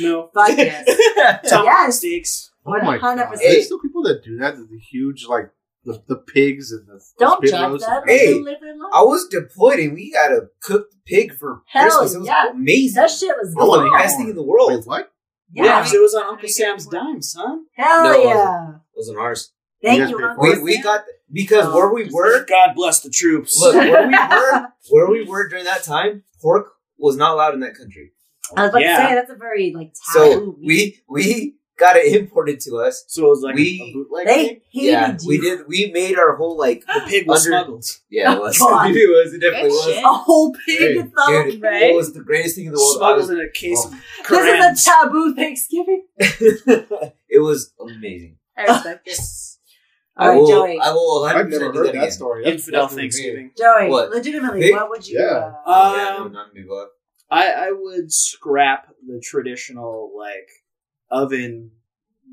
[0.00, 0.28] No.
[0.34, 0.84] Fuck yes.
[1.48, 1.98] Tomahawk Yes.
[1.98, 2.50] steaks.
[2.66, 3.18] oh my god!
[3.18, 3.38] 100%.
[3.38, 4.56] There's still people that do that.
[4.56, 5.50] The huge like
[5.84, 7.86] the, the pigs and the Don't spit judge roast.
[7.86, 8.02] them.
[8.06, 8.90] Hey, Let them live their life.
[8.92, 12.14] I was deployed and we got a cooked pig for Hell Christmas.
[12.14, 12.50] It was yeah.
[12.50, 13.00] amazing.
[13.00, 14.72] That shit was It was the best thing in the world.
[14.72, 15.12] Wait, what?
[15.52, 15.82] Yeah, Yeah.
[15.82, 17.66] 'cause it was on Uncle Sam's dime, son.
[17.76, 18.72] Hell No, yeah.
[18.96, 19.52] It wasn't ours.
[19.82, 23.10] Thank You you, Uncle We, we got because Oh, where we were, God bless the
[23.10, 23.58] troops.
[23.60, 27.60] look where we were, where we were during that time, pork was not allowed in
[27.60, 28.12] that country.
[28.56, 28.96] I was about Yeah.
[29.02, 33.04] to say that's a very like So we we got it imported to us.
[33.08, 35.28] so it was like We- a bootleg they hated Yeah, you.
[35.28, 35.66] we did.
[35.68, 37.84] We made our whole like The pig was Under- smuggled.
[38.08, 38.34] yeah.
[38.34, 38.56] It was.
[38.58, 38.90] God.
[38.96, 39.34] it was.
[39.34, 39.84] It definitely Good was.
[39.94, 40.04] shit.
[40.04, 41.82] a whole pig Hey, is so Dude, Right?
[41.82, 42.96] it was the greatest thing in the world.
[42.96, 43.88] Smuggled was, in a case Oh.
[43.88, 46.06] of This is a taboo Thanksgiving.
[47.28, 48.35] it was amazing.
[48.56, 49.18] I respect it.
[50.18, 50.46] All right, I will.
[50.48, 50.78] Joey.
[50.80, 51.22] I will.
[51.22, 52.10] 100% I've never do heard that that again.
[52.10, 52.42] story.
[52.44, 52.94] That's- Infidel that's.
[52.94, 53.50] Thanksgiving.
[53.56, 54.10] Joey, What?
[54.10, 54.72] legitimately, Pig?
[54.72, 55.18] what would you?
[55.20, 55.26] Yeah.
[55.26, 56.62] Uh, Oh, yeah, no, Um, not me.
[56.66, 56.90] Go up.
[57.30, 60.48] I, I would scrap the traditional like
[61.10, 61.72] oven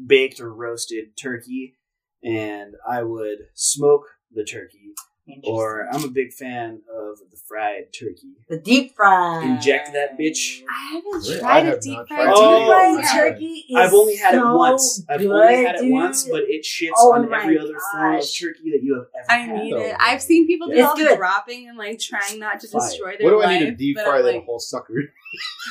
[0.06, 1.76] baked or roasted turkey,
[2.24, 4.94] and I would smoke the turkey.
[5.28, 5.54] Interesting.
[5.54, 8.34] Or I'm a big fan of the fried turkey.
[8.50, 9.44] the deep fry.
[9.44, 10.62] Inject that bitch.
[10.70, 11.36] I haven't Really?
[11.38, 12.76] I tried have a deep not fried tried oh, Deep it.
[12.76, 15.04] Oh, fried turkey is I've only had it once.
[15.10, 15.92] I've good, only had it dude.
[15.94, 19.06] once, but it shits Oh on my every other form of turkey that you have
[19.16, 19.64] ever I had.
[19.64, 19.96] need Oh, it.
[20.00, 21.18] I've seen people do It's all the good.
[21.18, 23.48] dropping and like trying not to destroy their What do life.
[23.50, 24.94] I need to deep but fry I'm that like, whole sucker?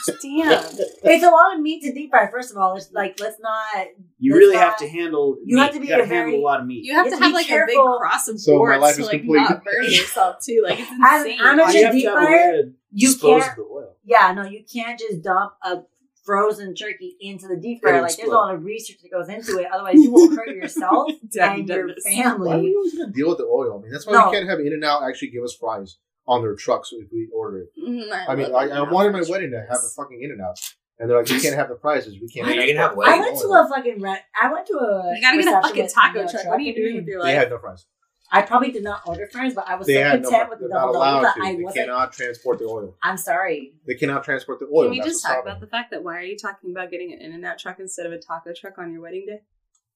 [0.06, 0.64] Damn.
[1.04, 2.30] It's a lot of meat to deep fry.
[2.30, 3.86] First of all, it's like let's not.
[4.18, 5.38] You That's really not- have to handle.
[5.44, 5.62] You meat.
[5.62, 6.84] have to be gotta a very- handle a lot of meat.
[6.84, 7.98] You have You to have have like be a big careful.
[7.98, 9.38] cross of So my boards life to is like complete.
[9.40, 10.62] not burn yourself too.
[10.66, 11.38] Like it's As insane.
[11.40, 13.96] amateur you have deep to have a fryer, you can't- the oil.
[14.04, 15.82] Yeah, no, you can't just dump a
[16.24, 17.94] frozen turkey into the deep fryer.
[17.94, 19.66] It'll Like there's a lot of research that goes into it.
[19.72, 21.10] Otherwise, you will hurt yourself
[21.40, 22.04] and your this.
[22.04, 22.60] Why are family.
[22.60, 23.78] we always gonna deal with the oil?
[23.78, 24.30] I mean, that's why No.
[24.30, 25.96] we can't have In and Out actually give us fries.
[26.26, 27.68] On their trucks if we order it.
[27.80, 30.58] Mm, I mean, I, I wanted my wedding to have a fucking In and Out,
[30.98, 32.18] and they're like, we can't have the prizes.
[32.20, 32.48] We can't.
[32.48, 34.20] Yeah, you can have I went to a fucking rent.
[34.40, 35.14] I went to a.
[35.16, 36.46] You gotta get a fucking taco no truck.
[36.46, 37.38] What are you doing with your They life?
[37.38, 37.86] had no fries.
[38.34, 40.30] I probably did not order fries, but I was They so had no.
[40.30, 41.42] content with the They're not double double allowed that to.
[41.42, 41.84] I They wasn't.
[41.86, 42.96] cannot transport the oil.
[43.02, 43.74] I'm sorry.
[43.86, 44.84] They cannot transport the oil.
[44.84, 45.52] Can we That's just talk problem.
[45.52, 47.78] about the fact that why are you talking about getting an In and Out truck
[47.78, 49.40] instead of a taco truck on your wedding day?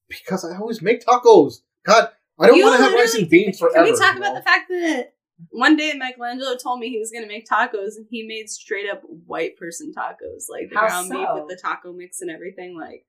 [0.09, 1.61] Because I always make tacos.
[1.87, 3.74] God, I don't want to have rice and beans forever.
[3.77, 4.39] Can we talk you about know?
[4.39, 5.14] the fact that
[5.51, 9.03] one day Michelangelo told me he was gonna make tacos and he made straight up
[9.26, 12.78] white person tacos, like the How ground beef with the taco mix and everything.
[12.78, 13.05] Like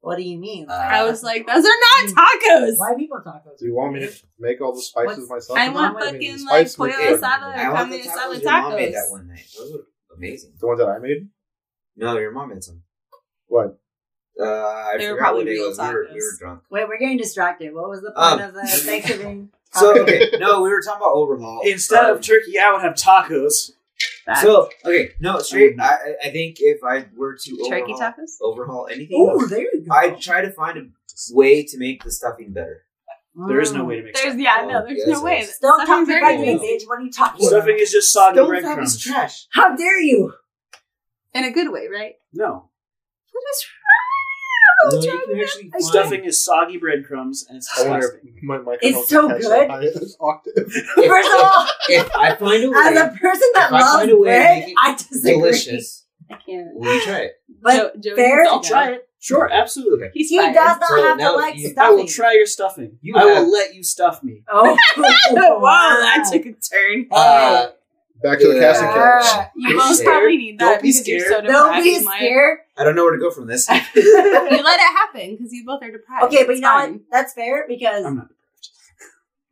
[0.00, 0.66] What do you mean?
[0.68, 1.68] Uh, I was like, those are
[2.04, 2.74] not tacos.
[2.78, 3.58] Why people tacos?
[3.58, 5.58] Do you want me to make all the spices What's- myself?
[5.58, 6.02] I want all?
[6.02, 8.74] fucking the like spice pollo mix- asado I want carne the asada tacos your mom
[8.76, 9.46] made that one night.
[9.58, 10.52] Those were amazing.
[10.60, 11.28] The ones that I made.
[11.96, 12.82] No, your mom made some.
[13.48, 13.78] What?
[14.40, 15.78] Uh, I They were probably what real was.
[15.78, 16.14] We were, we tacos.
[16.14, 16.62] were drunk.
[16.70, 17.74] Wait, we're getting distracted.
[17.74, 19.50] What was the point Um, of the Thanksgiving?
[19.72, 21.60] So okay, no, we were talking about overhaul.
[21.64, 23.72] Instead Um, of turkey, I would have tacos.
[24.26, 24.40] Fact.
[24.42, 25.74] So okay, no, straight.
[25.74, 25.86] Um, I
[26.24, 28.30] I- I think if I were to turkey overhaul, tacos.
[28.42, 29.94] overhaul anything, Ooh, there you go.
[29.94, 30.84] I'd try to find a
[31.34, 32.82] way to make the stuffing better.
[33.48, 34.40] There is no way to make There's stuffing.
[34.40, 35.38] yeah, Oh, no, there's yes, no way.
[35.40, 35.58] yes.
[35.58, 36.66] Don't talk Stuffing's to very me, easy.
[36.84, 36.88] bitch.
[36.88, 38.98] What are you talking Stuffing is just soggy breadcrumbs.
[38.98, 39.46] trash.
[39.50, 40.32] How dare you?
[41.34, 42.14] in a good way, right?
[42.32, 42.70] No,
[43.32, 43.66] What is
[44.92, 45.02] No, wrong?
[45.02, 48.64] you can actually find- stuffing is soggy breadcrumbs, and it's I wonder disgusting.
[48.64, 49.42] my It's so good.
[49.42, 50.54] that highest octave.
[50.94, 53.92] First of all, If I find a as way a person that If I loves
[53.92, 55.32] find way to bread, it I disagree.
[55.32, 56.68] delicious, I can't.
[56.74, 57.32] will you try it?
[57.62, 59.02] But Jo- Joey, fair, I'll try it.
[59.18, 60.08] Sure, absolutely.
[60.14, 60.54] He's he fired.
[60.54, 62.98] does not So have to like you- I will try your stuffing.
[63.00, 64.42] You I have- will let you stuff me.
[64.48, 65.96] Oh, Whoa, wow.
[66.00, 67.06] that took a turn.
[67.10, 67.68] Uh,
[68.22, 68.60] Back to the Yeah.
[68.72, 68.94] casting couch.
[69.26, 70.06] Ah, You both scared.
[70.08, 71.46] probably need that Don't be because you're so scared.
[71.46, 72.58] Don't be scared.
[72.78, 73.68] I don't know where to go from this.
[73.94, 76.24] You let it happen because you both are depressed.
[76.26, 77.00] Okay, but It's you know what?
[77.10, 78.28] That's fair because I'm not.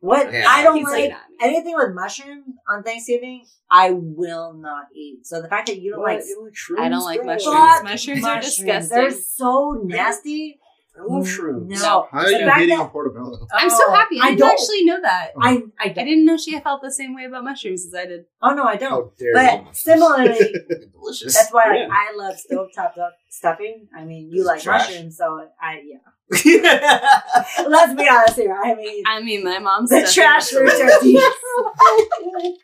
[0.01, 0.45] what Yeah.
[0.49, 1.21] I don't He's like not.
[1.41, 5.27] anything with mushrooms on Thanksgiving, I will not eat.
[5.27, 6.81] So the fact that you don't like you like?
[6.87, 7.27] I don't like bro?
[7.27, 7.83] mushrooms.
[7.85, 8.97] Mushrooms are disgusting.
[8.97, 10.59] they're so nasty.
[10.97, 11.69] I love shrooms.
[11.71, 13.47] No, How are The you fact hitting that- on Portobello?
[13.53, 14.21] I'm so Oh, happy.
[14.21, 15.33] I, I didn't don't- actually know that.
[15.37, 15.41] Oh.
[15.43, 16.05] I I I don't.
[16.07, 18.27] didn't know she felt the same way about mushrooms as I did.
[18.41, 18.91] Oh no, I don't.
[18.91, 19.67] How dare But you?
[19.73, 20.55] similarly,
[20.93, 21.35] Delicious.
[21.35, 21.89] that's why like, Yeah.
[21.91, 23.89] I love stovetop du- stuffing.
[23.97, 24.89] I mean, you It's like trash.
[24.91, 25.99] mushrooms, so I yeah.
[27.69, 28.57] Let's be honest here.
[28.65, 31.21] I mean, I mean, my mom's the trash roots are deep.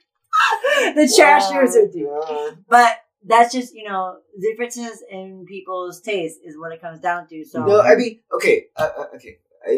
[0.94, 2.06] the trash roots are deep.
[2.68, 7.44] But that's just you know differences in people's taste is what it comes down to.
[7.44, 9.38] So No, I mean, okay, uh, uh, okay.
[9.66, 9.70] I,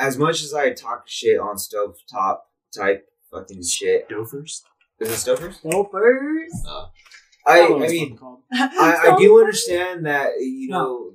[0.00, 2.40] I, as much as I talk shit on stovetop
[2.76, 4.62] type fucking shit, Dofers.
[5.00, 5.62] is it stovers?
[5.62, 6.90] Dopers.
[7.46, 8.18] I, don't I mean.
[8.52, 11.12] I, I do understand that you know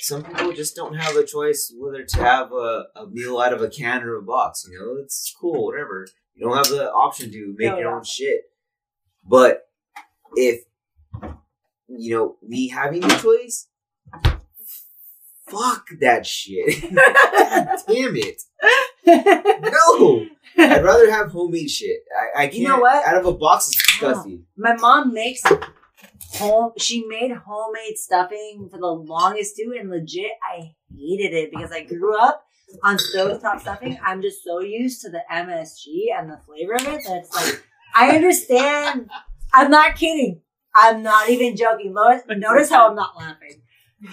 [0.00, 3.60] some people just don't have a choice whether to have a, a meal out of
[3.62, 4.66] a can or a box.
[4.70, 6.06] You know, it's cool, whatever.
[6.34, 7.96] You don't have the option to make No, your yeah.
[7.96, 8.42] own shit.
[9.24, 9.64] But
[10.34, 10.62] if
[11.88, 13.68] you know me having the choice,
[15.48, 16.82] fuck that shit.
[16.92, 18.42] Damn it!
[19.06, 20.26] No,
[20.58, 22.00] I'd rather have homemade shit.
[22.36, 22.54] I, I can't.
[22.54, 23.06] You know what?
[23.06, 24.44] Out of a box is disgusting.
[24.56, 25.42] My mom makes
[26.34, 26.72] home.
[26.78, 31.84] She made homemade stuffing for the longest too, and legit, I hated it because I
[31.84, 32.44] grew up
[32.82, 33.98] on stovetop stuffing.
[34.04, 37.64] I'm just so used to the MSG and the flavor of it that it's like
[37.94, 39.10] I understand.
[39.52, 40.42] I'm not kidding.
[40.80, 41.92] I'm not even joking.
[41.92, 43.62] Lois, notice how I'm not laughing.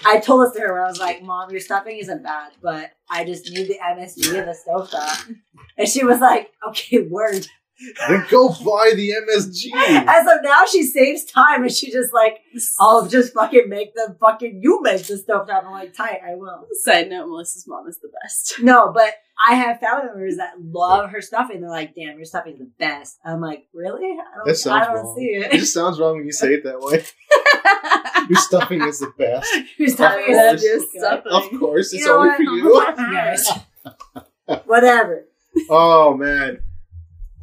[0.04, 3.24] I told this to her I was like, "Mom, your stuffing isn't bad, but I
[3.24, 5.36] just need the MSG and the stovetop."
[5.78, 7.48] And she was like, "Okay, word."
[8.08, 9.70] Then go buy the MSG.
[9.74, 12.40] And so now she saves time and she just like,
[12.80, 15.66] I'll just fucking make the fucking, you make the stovetop.
[15.66, 16.68] I'm like, tight, I will.
[16.84, 18.56] Side note: Melissa's mom is the best.
[18.64, 19.14] No, but
[19.48, 21.60] I have family members that love her stuffing.
[21.60, 23.20] They're like, damn, your stuffing's the best.
[23.26, 24.06] I'm like, really?
[24.14, 25.16] I That don't, sounds I don't wrong.
[25.18, 25.58] see It it.
[25.60, 27.04] just sounds wrong when you say it that way.
[28.30, 29.54] Your stuffing is the best.
[29.78, 31.00] your stuffing is your so good.
[31.00, 31.32] stuffing.
[31.32, 32.96] Of course, it's You know only what?
[32.96, 33.02] for
[34.48, 34.62] you.
[34.66, 35.26] Whatever.
[35.70, 36.60] Oh man.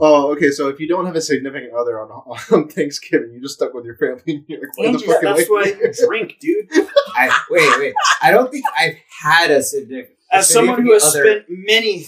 [0.05, 0.50] Oh, okay.
[0.50, 2.11] So if you don't have a significant other on,
[2.53, 4.22] on Thanksgiving, you're just stuck with your family.
[4.26, 5.62] And you're like, where the Angel, fuck That's I why?
[5.62, 6.68] I drink, dude.
[7.14, 7.94] I wait, wait.
[8.20, 10.18] I don't think I've had a significant.
[10.32, 11.24] As someone who has other.
[11.24, 12.07] spent many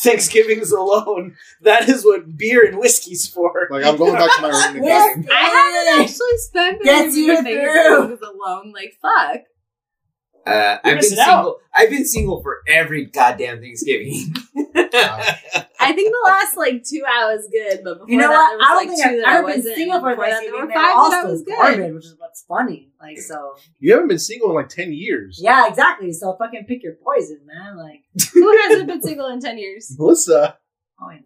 [0.00, 3.68] Thanksgivings alone, that is what beer and whiskey's for.
[3.70, 5.16] Like I'm going back to my room to Yes.
[5.16, 5.28] game.
[5.30, 7.56] I haven't actually spent Gets very many.
[7.56, 8.72] Thanksgivings alone.
[8.74, 9.40] Like fuck.
[10.46, 11.24] Uh, I've been single.
[11.24, 11.56] out.
[11.74, 14.34] I've been single for every goddamn Thanksgiving.
[14.92, 18.48] I think the last like two I was good, but before You know that what?
[18.48, 20.72] there was I don't like, think I've ever been single for before that there were
[20.72, 21.56] five all that was good.
[21.56, 22.90] garbage, which is what's funny.
[23.00, 23.54] Like, so.
[23.78, 25.38] You haven't been single in like ten years.
[25.42, 26.12] Yeah, exactly.
[26.12, 27.76] So fucking pick your poison, man.
[27.76, 29.94] Like, Who hasn't been single in ten years?
[29.98, 30.58] Melissa.
[31.00, 31.20] oh, I know.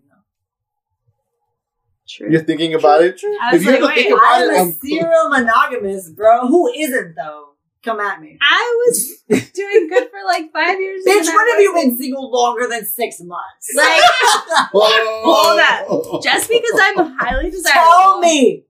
[2.08, 2.30] True.
[2.30, 3.20] You're thinking about it.
[3.42, 6.46] I was you like, have to think about I'm it, a I'm- serial monogamous, bro.
[6.48, 7.43] Who isn't though?
[7.84, 8.38] Come at me.
[8.40, 11.04] I was doing good for like five years.
[11.06, 13.70] Bitch, when have you been single longer than six months?
[13.76, 14.00] Like,
[14.72, 17.82] Hold Hold just because I'm highly desirable.
[17.82, 18.64] Tell me.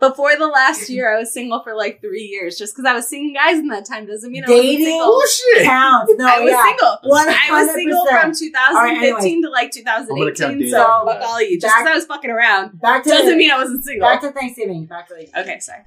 [0.00, 2.56] Before the last year, I was single for like three years.
[2.56, 4.84] Just because I was seeing guys in that time doesn't mean I wasn't Dating?
[4.86, 5.06] single.
[5.08, 5.64] Bullshit.
[5.64, 6.12] Counts.
[6.16, 6.64] No, I was yeah.
[6.66, 6.98] single.
[7.02, 10.70] One I was single from 2015 to like gonna count 2018.
[10.70, 11.58] So So, fuck all of you.
[11.60, 14.08] Just because I was fucking around Back to doesn't mean I wasn't single.
[14.08, 14.86] back to Thanksgiving.
[14.86, 15.42] Back to Thanksgiving.
[15.50, 15.80] okay, sorry.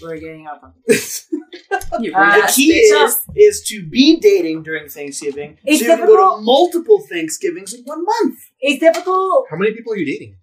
[0.00, 0.70] We're getting off.
[2.00, 3.04] You Uh, The key bitch.
[3.06, 5.58] is, is to be dating during Thanksgiving.
[5.64, 8.38] It's so you can go to multiple Thanksgivings in one month.
[8.60, 10.36] It's difficult How many people are you dating?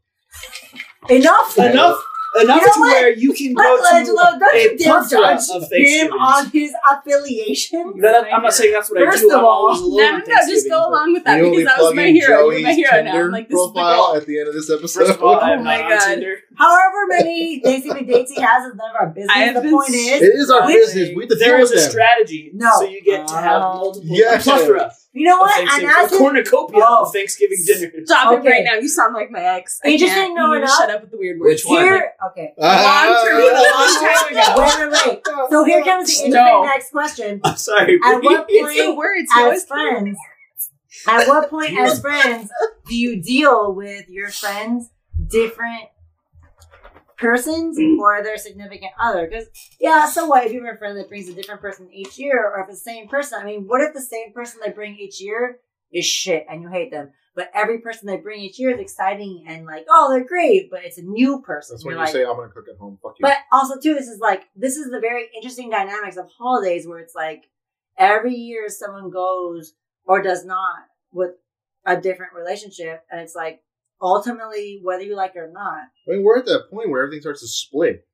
[1.09, 1.57] enough.
[1.57, 1.97] Enough,
[2.41, 2.89] enough You know to what?
[3.01, 6.49] where you can go Michelangelo, to don't a you dare plethora judge of him on
[6.51, 7.99] his affiliation.
[8.01, 9.11] That- I'm not saying that's what I do.
[9.11, 9.29] First do.
[9.31, 11.65] of I'm all- always alone No, no, no, just go along with that You because
[11.65, 12.49] that was my plugging hero.
[12.49, 13.19] You're my Joey's hero now.
[13.23, 14.15] I'm like, this is the profile goal.
[14.17, 14.99] at the end of this episode.
[15.07, 16.01] First of all, I Oh am my not God.
[16.01, 16.35] on Tinder.
[16.55, 19.31] However many Thanksgiving dates he has is none of our business.
[19.35, 21.09] I have The been point s- is, it is our Which- business.
[21.15, 22.69] We have to There deal a strategy, No.
[22.75, 23.73] so you get to have Oh.
[23.75, 24.35] multiple Yeah.
[24.35, 25.59] a plethora you know of what?
[25.59, 27.03] And Thanksgiving, as a cornucopia Oh.
[27.05, 27.91] of Thanksgiving dinners.
[28.09, 28.47] Stop Okay.
[28.47, 28.73] it right now.
[28.75, 29.79] You sound like my ex.
[29.85, 30.33] I just can't.
[30.35, 30.77] know You need to enough.
[30.77, 31.63] shut up with the weird words.
[31.63, 31.83] Which one?
[31.83, 32.53] here, okay.
[32.59, 33.23] Ah.
[33.23, 34.89] Long term, a long time ago.
[34.89, 35.49] Wait, wait, wait.
[35.51, 36.63] So here comes the interesting No.
[36.63, 37.41] next question.
[37.43, 37.99] I'm sorry.
[38.03, 39.27] At what It's the point, words.
[39.35, 40.17] You as always friends,
[41.07, 42.49] at what point as friends
[42.87, 44.89] do you deal with your friends
[45.27, 45.85] different
[47.17, 47.99] persons mm-hmm.
[47.99, 49.27] or their significant other?
[49.27, 49.47] Because
[49.79, 52.45] yeah, so what if you have a friend that brings a different person each year,
[52.45, 53.39] or if it's the same person?
[53.41, 55.59] I mean, what if the same person they bring each year
[55.91, 57.11] is shit and you hate them?
[57.35, 60.83] But every person they bring each year is exciting and like, oh, they're great, but
[60.83, 61.75] it's a new person.
[61.75, 62.99] That's when you like, say, I'm going to cook at home.
[63.01, 63.23] Fuck you.
[63.23, 66.99] but also too, this is like this is the very interesting dynamics of holidays where
[66.99, 67.45] it's like
[67.97, 69.73] every year someone goes
[70.05, 71.31] or does not with
[71.85, 73.61] a different relationship, and it's like
[74.03, 75.83] ultimately whether you like it or not.
[76.07, 78.05] I mean, we're at that point where everything starts to split.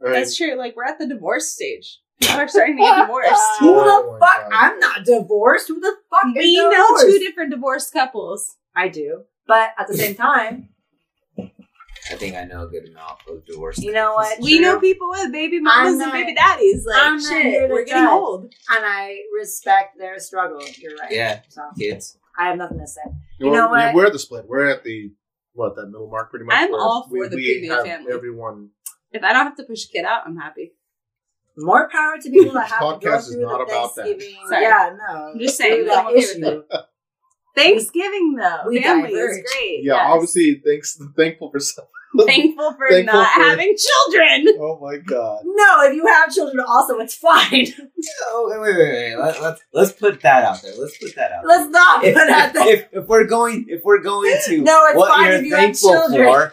[0.00, 0.56] I mean, That's true.
[0.56, 1.98] Like we're at the divorce stage.
[2.20, 3.30] People are starting to get divorced.
[3.60, 4.50] Who Oh the my fuck?
[4.50, 4.52] God.
[4.52, 5.68] I'm not divorced.
[5.68, 8.56] Who the fuck is we know two different divorced couples.
[8.76, 10.68] I do, but at the same time,
[12.10, 13.78] I think I know a good amount of divorce.
[13.78, 14.38] you know what?
[14.40, 16.84] We know people with baby mamas I'm and baby daddies.
[16.86, 18.10] Like I'm shit, we're getting judge.
[18.12, 18.42] old.
[18.44, 20.60] and I respect their struggle.
[20.78, 21.10] You're right.
[21.10, 22.18] Yeah, So kids.
[22.38, 23.00] I have nothing to say.
[23.40, 23.94] Well, know we- what?
[23.94, 24.44] We're at the split.
[24.46, 25.12] We're at the
[25.54, 26.56] what that middle mark pretty much.
[26.58, 28.12] I'm all for we, the we premium have family.
[28.12, 28.70] Everyone.
[29.12, 30.72] If I don't have to push a kid out, I'm happy.
[31.56, 34.04] More power to people that have to go Podcast is through not the about that.
[34.04, 34.36] Thanksgiving.
[34.48, 34.62] Sorry.
[34.62, 35.14] Yeah, no.
[35.32, 36.62] I'm just saying, through that okay issue.
[37.56, 39.30] Thanksgiving though, We family diverge.
[39.30, 39.84] is great.
[39.84, 40.06] Yeah, yes.
[40.06, 40.98] obviously, thanks.
[41.16, 41.84] Thankful for some.
[42.26, 44.56] Thankful for Thankful not for- having children.
[44.60, 45.40] Oh my god.
[45.44, 47.66] No, if you have children, also it's fine.
[48.26, 49.16] Oh, wait, wait, wait, wait.
[49.18, 50.72] Let, let's let's put that out there.
[50.78, 51.46] Let's put that out.
[51.46, 52.12] Let's not there.
[52.12, 52.74] put out If, there.
[52.74, 55.54] if, if we're going if we're going to No, it's what fine you're if you
[55.54, 56.24] have thankful children.
[56.26, 56.52] for,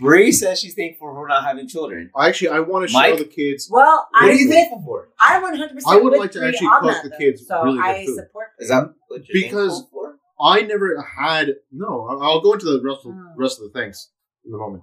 [0.00, 2.10] Bree says she's thankful for not having children.
[2.18, 3.18] Actually, I want to show Mike?
[3.18, 3.68] the kids.
[3.70, 4.54] Well, What I'm are you with.
[4.56, 5.08] thankful for?
[5.20, 5.74] I'm 100.
[5.74, 7.16] percent I would like to actually on cook that, the though.
[7.18, 8.16] kids So really good I food.
[8.16, 8.46] support.
[8.58, 10.16] Is that what you're Because- for?
[10.40, 11.54] I never had.
[11.72, 13.34] No, I- I'll go into the rest of, Mm.
[13.36, 14.10] rest of the things
[14.44, 14.82] in a moment.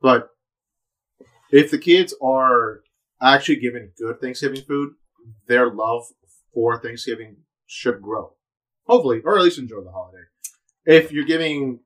[0.00, 0.28] But
[1.50, 2.80] if the kids are
[3.20, 4.92] actually given good Thanksgiving food,
[5.46, 6.04] their love
[6.54, 7.36] for Thanksgiving
[7.66, 8.34] should grow.
[8.86, 10.22] Hopefully, or at least enjoy the holiday.
[10.86, 11.80] If you're giving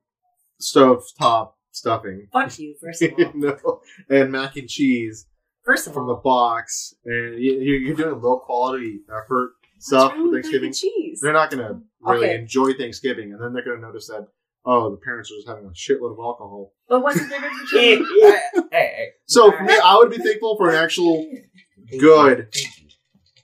[0.59, 3.31] stove top stuffing, Fuck you, first of all.
[3.33, 5.27] no, and mac and cheese
[5.65, 10.27] First of from the box, and you- you're doing low quality effort stuff What's wrong
[10.29, 10.73] for Thanksgiving,
[11.21, 12.35] they're not gonna really Okay.
[12.39, 14.27] enjoy Thanksgiving, and then they're gonna notice that
[14.65, 16.73] oh, the parents are just having a shitload of alcohol.
[16.87, 18.31] but what's the difference Hey, between?
[18.53, 19.07] hey, hey.
[19.25, 21.25] So for me, I would be thankful for an actual
[21.99, 22.53] good,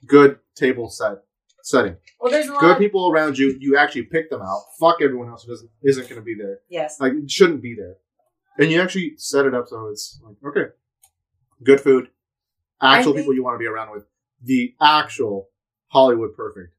[0.06, 1.18] good table set
[1.62, 1.96] setting.
[2.20, 2.60] Well, there's a lot.
[2.60, 3.56] Good Of, people around you.
[3.60, 4.60] You actually pick them out.
[4.78, 6.60] Fuck everyone else who doesn't isn't gonna be there.
[6.68, 7.00] yes.
[7.00, 7.96] Like it shouldn't be there,
[8.58, 10.72] and you actually set it up so it's like okay,
[11.62, 12.08] good food,
[12.80, 14.04] actual think- people you want to be around with,
[14.42, 15.48] the actual
[15.88, 16.74] Hollywood perfect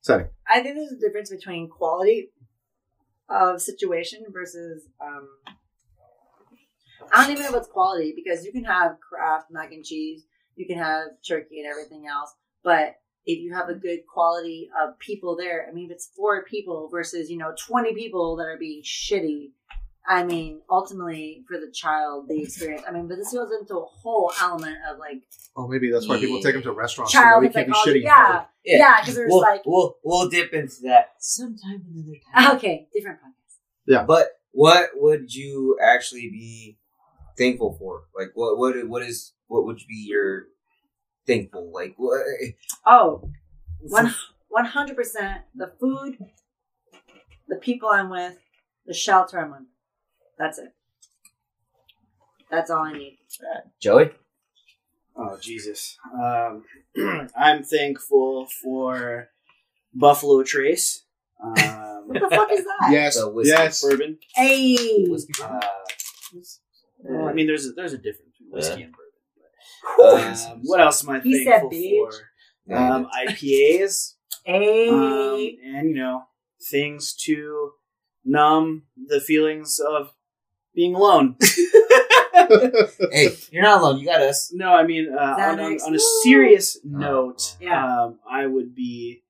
[0.00, 0.28] setting.
[0.48, 2.30] I think there's a difference between quality
[3.32, 5.28] of situation versus um
[7.12, 10.24] I don't even know what's quality because you can have Kraft mac and cheese,
[10.56, 14.98] you can have turkey and everything else, but if you have a good quality of
[14.98, 18.58] people there, I mean, if it's four people versus you know twenty people that are
[18.58, 19.52] being shitty,
[20.06, 22.82] I mean, ultimately for the child, the experience.
[22.88, 25.22] I mean, but this goes into a whole element of like
[25.56, 27.12] Oh, maybe that's why people take them to restaurants.
[27.12, 27.90] child so we can't be psychology.
[27.90, 28.04] Oh, shitty.
[28.04, 28.78] Yeah, Yeah.
[28.78, 32.56] yeah, because there's We'll, like we'll we'll dip into that sometime another time.
[32.56, 33.56] okay, different podcast.
[33.86, 36.78] Yeah, but what would you actually be
[37.38, 38.04] thankful for?
[38.16, 40.46] Like what what what is what would be your
[41.26, 41.70] thankful?
[41.72, 42.22] Like what
[42.86, 43.30] Oh,
[43.80, 44.12] one
[44.48, 45.42] one hundred percent.
[45.54, 46.18] The food,
[47.48, 48.36] the people I'm with,
[48.86, 49.60] the shelter I'm with.
[50.42, 50.74] That's it.
[52.50, 53.18] That's all I need.
[53.80, 54.10] Joey.
[55.16, 55.96] Oh Jesus!
[56.12, 56.64] Um,
[57.36, 59.28] I'm thankful for
[59.94, 61.04] Buffalo Trace.
[61.40, 62.88] Um, What the fuck is that?
[62.90, 63.82] Yes, The whiskey yes.
[63.82, 64.18] bourbon.
[64.34, 65.04] Hey.
[65.08, 65.60] Whiskey Uh,
[67.28, 70.26] I mean, there's a, there's a difference between whiskey and bourbon.
[70.26, 70.52] Bourbon.
[70.52, 72.14] Um, what else am I He said thankful bitch.
[72.68, 72.74] for?
[72.76, 74.14] Um, IPAs,
[74.44, 74.88] Hey.
[74.88, 76.22] um, and you know
[76.70, 77.72] things to
[78.24, 80.12] numb the feelings of
[80.74, 81.36] being alone.
[83.12, 83.98] hey, you're not alone.
[83.98, 84.50] You got us.
[84.54, 88.02] No, I mean uh, on, on, on a serious note, Yeah.
[88.04, 89.22] um, I would be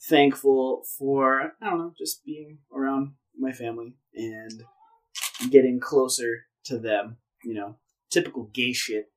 [0.00, 4.62] thankful for I don't know, just being around my family and
[5.50, 7.16] getting closer to them.
[7.44, 7.76] You know,
[8.10, 9.10] typical gay shit.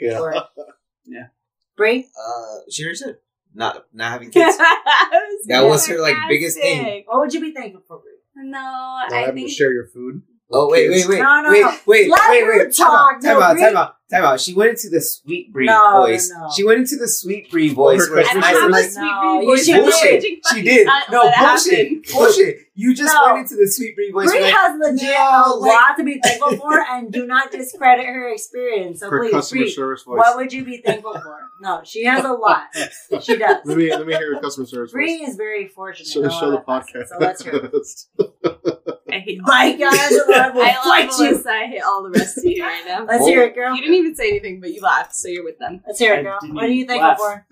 [0.00, 0.18] Yeah.
[0.18, 0.34] Or-
[1.04, 1.26] Yeah.
[1.76, 2.06] Bree?
[2.16, 3.16] Uh, she already said
[3.54, 4.56] not not having kids.
[4.56, 7.02] That was her, like, biggest thing.
[7.06, 8.11] What would you be thankful for, Bree?
[8.34, 10.22] No, Not I having think to share your food.
[10.50, 11.76] Oh wait, wait, wait, No, no, wait, no.
[11.86, 12.76] wait, Let wait, her wait.
[12.76, 13.62] talk, Time no, out, Bree.
[13.62, 14.40] time out, time out.
[14.40, 16.30] She went into the sweet Bree No, voice.
[16.30, 16.50] no, no.
[16.54, 18.06] She went into the sweet Bree voice.
[18.06, 19.64] her where I nice have and a like, sweet No, Bree you voice.
[19.66, 20.22] should I'm bullshit.
[20.52, 20.86] She did.
[20.88, 21.78] I- No let it bullshit.
[21.88, 22.02] happen.
[22.12, 22.56] Bullshit.
[22.74, 23.24] You just No.
[23.26, 24.30] went into the sweet Bree voice.
[24.30, 28.06] Bree like, has legit No, a lot to be thankful for, and do not discredit
[28.06, 29.00] her experience.
[29.00, 30.18] So Her please, customer Bree, service voice.
[30.18, 31.38] what would you be thankful for?
[31.60, 32.64] No, she has a lot.
[33.22, 33.58] She does.
[33.66, 35.28] let me let me hear your customer service Brie voice.
[35.30, 36.08] is very fortunate.
[36.08, 37.08] Show, show the podcast.
[37.08, 38.78] facet, So let's hear it.
[39.12, 41.44] I hate all My God, I will I fight love you.
[41.50, 43.04] I hate all the rest of you right now.
[43.04, 43.74] Let's hear it, girl.
[43.76, 45.82] You didn't even say anything, but you laughed, so you're with them.
[45.86, 46.38] Let's hear it, girl.
[46.40, 47.46] didn't What are you thankful for?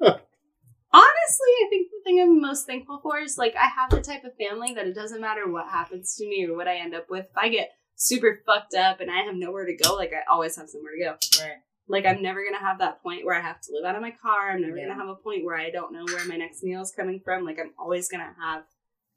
[0.00, 4.22] Honestly, I think the thing I'm most thankful for is like I have the type
[4.24, 7.10] of family that it doesn't matter what happens to me or what I end up
[7.10, 7.24] with.
[7.24, 10.54] If I get super fucked up and I have nowhere to go, like I always
[10.56, 11.44] have somewhere to go.
[11.44, 11.56] Right.
[11.88, 14.12] Like I'm never gonna have that point where I have to live out of my
[14.12, 14.52] car.
[14.52, 14.86] I'm never Yeah.
[14.86, 17.44] gonna have a point where I don't know where my next meal is coming from.
[17.44, 18.62] Like I'm always gonna have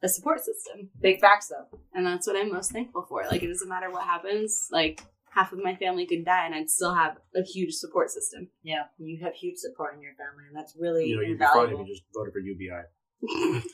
[0.02, 0.90] a support system.
[1.00, 1.80] Big facts, though.
[1.94, 3.24] And that's what I'm most thankful for.
[3.30, 5.04] Like it doesn't matter what happens, like
[5.34, 8.50] half of my family could die and I'd still have a huge support system.
[8.64, 11.46] Yeah, you have huge support in your family, and that's really You know, you'd be
[11.46, 13.62] fine if you just voted for UBI.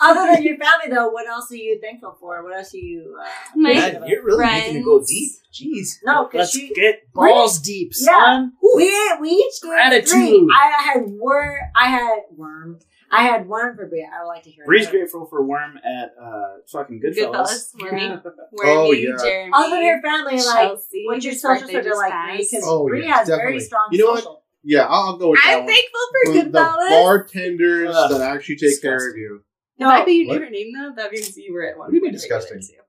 [0.00, 2.42] Other than your family, though, what else are you thankful for?
[2.44, 3.16] What else are you?
[3.20, 3.26] Uh,
[3.56, 5.32] My Man, you're really making it go deep.
[5.52, 5.96] Jeez.
[6.04, 6.72] no, because Let's she.
[6.74, 8.52] get balls deep, son.
[8.76, 10.10] We we each gave Gratitude.
[10.10, 10.48] three.
[10.54, 11.56] I had worm.
[11.74, 12.80] I had worm.
[13.18, 14.06] I had one for Bree.
[14.06, 14.64] I would like to hear.
[14.66, 17.72] Bree's grateful for worm at uh, fucking Goodfellas.
[17.74, 18.18] Goodfellas, Wormy, Yeah.
[18.52, 19.16] Wormy, Oh, yeah.
[19.22, 21.04] Jeremy, Other than your family, like Chelsea.
[21.06, 22.38] what's your social birthday circle like?
[22.38, 23.60] Because Oh, Bree yeah, has very definitely.
[23.60, 24.42] strong You know what?
[24.64, 25.68] Yeah, I'll, I'll go with that I'm one.
[25.68, 29.20] thankful for The, the bartenders Ugh, that actually take care of disgusting.
[29.20, 29.44] you.
[29.78, 30.34] the fact that you What?
[30.38, 31.86] knew her name though, that means you were at one.
[31.86, 32.85] What do you mean point regular, disgusting?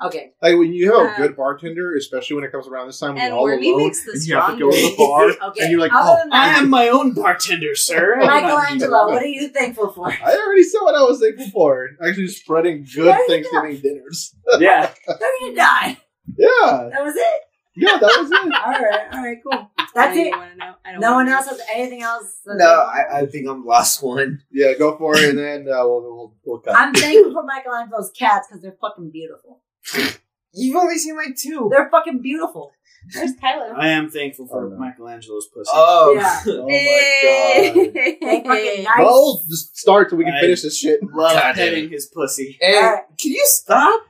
[0.00, 0.06] Too.
[0.08, 2.98] Okay, Like when you have a Uh, good bartender, especially when it comes around this
[3.00, 4.94] time, when you're all Wormy alone, makes the and you have to go to the
[4.96, 5.62] bar, okay.
[5.62, 8.16] and you're like, Other oh, than I am my own bartender, sir.
[8.16, 8.42] I do not need
[8.80, 10.12] Michelangelo, what are you thankful for?
[10.12, 11.90] I already said what I was thankful for.
[12.06, 14.34] Actually, spreading good Thanksgiving dinners.
[14.46, 14.60] that.
[14.66, 14.92] Yeah.
[15.08, 15.16] No,
[15.46, 15.96] you die.
[16.36, 17.40] Yeah, That was it.
[17.76, 18.38] yeah, that was it.
[18.42, 19.70] All right, all right, cool.
[19.94, 20.30] That's don't it.
[20.58, 20.74] know.
[20.84, 22.40] I don't No one else has anything else.
[22.46, 24.40] No, I, I think I'm last one.
[24.50, 26.74] Yeah, go for it, and then uh, we'll, we'll, we'll cut.
[26.76, 29.62] I'm thankful for Michelangelo's cats because they're fucking beautiful.
[30.52, 31.68] You've only seen like two.
[31.70, 32.72] They're fucking beautiful.
[33.14, 33.72] There's Kylo?
[33.76, 34.76] I am thankful for Oh, no.
[34.78, 35.70] Michelangelo's pussy.
[35.72, 36.42] Oh, Yeah.
[36.46, 37.84] oh my god.
[38.20, 38.98] They fucking nice.
[38.98, 41.00] Well, just start so we can I- finish this shit.
[41.02, 42.56] Love God damn petting his pussy.
[42.60, 43.04] Hey, Alright.
[43.20, 44.00] can you stop?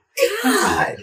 [0.43, 0.97] God.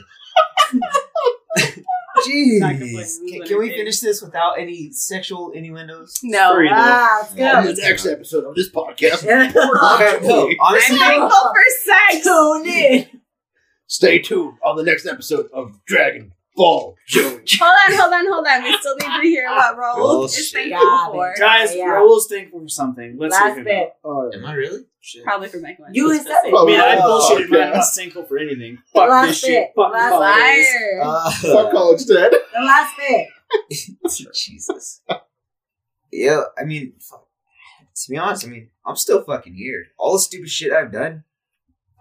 [2.28, 3.18] Jeez.
[3.30, 6.20] Can, can we finish this without any sexual innuendos?
[6.24, 6.54] No.
[6.54, 6.76] Furry though.
[6.78, 7.46] Ah, let's go.
[7.46, 9.50] On the next episode of this podcast, Yeah.
[9.50, 12.24] Okay, no, I'm honestly, thankful for sex.
[12.24, 13.22] Tune in.
[13.88, 17.24] Stay tuned on the next episode of Dragon Ball Joey.
[17.60, 18.64] Hold on, hold on, hold on.
[18.64, 20.40] We still need to hear what Raul Bullshit.
[20.40, 21.12] is thankful Got it.
[21.14, 21.34] for.
[21.40, 21.86] Guys, Yeah.
[21.86, 23.18] Raul's thankful for something.
[23.20, 23.64] Let's hear Last him.
[23.64, 23.94] bit.
[24.04, 24.46] All am.
[24.46, 24.82] I really?
[25.02, 25.24] Shit.
[25.24, 25.86] Probably for Michael.
[25.92, 26.54] You said it.
[26.56, 27.70] I mean, I Oh, bullshitted, man.
[27.70, 28.78] I'm not thankful for anything.
[28.94, 29.50] Fuck Last this shit.
[29.50, 29.72] bit.
[29.76, 30.68] Fuck Last holidays.
[30.76, 31.02] Liar.
[31.04, 32.32] Uh, Fuck college, Dad.
[32.32, 33.28] The last bit.
[34.34, 35.02] Jesus.
[36.12, 39.86] Yeah, I mean, to be honest, I mean, I'm still fucking here.
[39.98, 41.24] All the stupid shit I've done,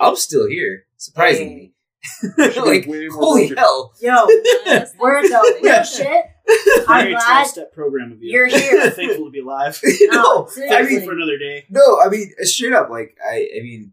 [0.00, 0.84] I'm still here.
[0.96, 1.74] Surprisingly.
[2.38, 3.08] like, holy
[3.48, 3.56] broken.
[3.56, 3.92] hell.
[4.00, 4.26] Yo,
[4.98, 5.42] word though.
[5.62, 6.24] Real shit.
[6.88, 8.32] I'm Very glad 12-step program of you.
[8.32, 8.90] you're here.
[8.90, 9.80] thankful to be alive.
[10.10, 11.64] no, I thankful mean, for another day.
[11.70, 13.92] no, I mean, straight up, like, I, I mean,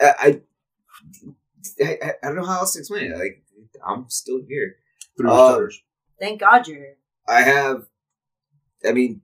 [0.00, 0.40] I, I,
[1.84, 3.16] I, I don't know how else to explain it.
[3.18, 3.44] Like,
[3.86, 4.76] I'm still here.
[5.16, 5.82] Through Um, stutters.
[6.18, 6.96] Thank God you're here.
[7.28, 7.86] I have,
[8.84, 9.20] I mean,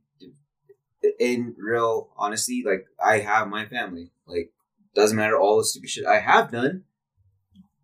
[1.19, 4.11] in real honesty, like I have my family.
[4.27, 4.53] Like
[4.99, 6.83] doesn't matter all the stupid shit I have done.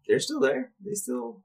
[0.09, 0.73] They're still there.
[0.85, 1.44] They still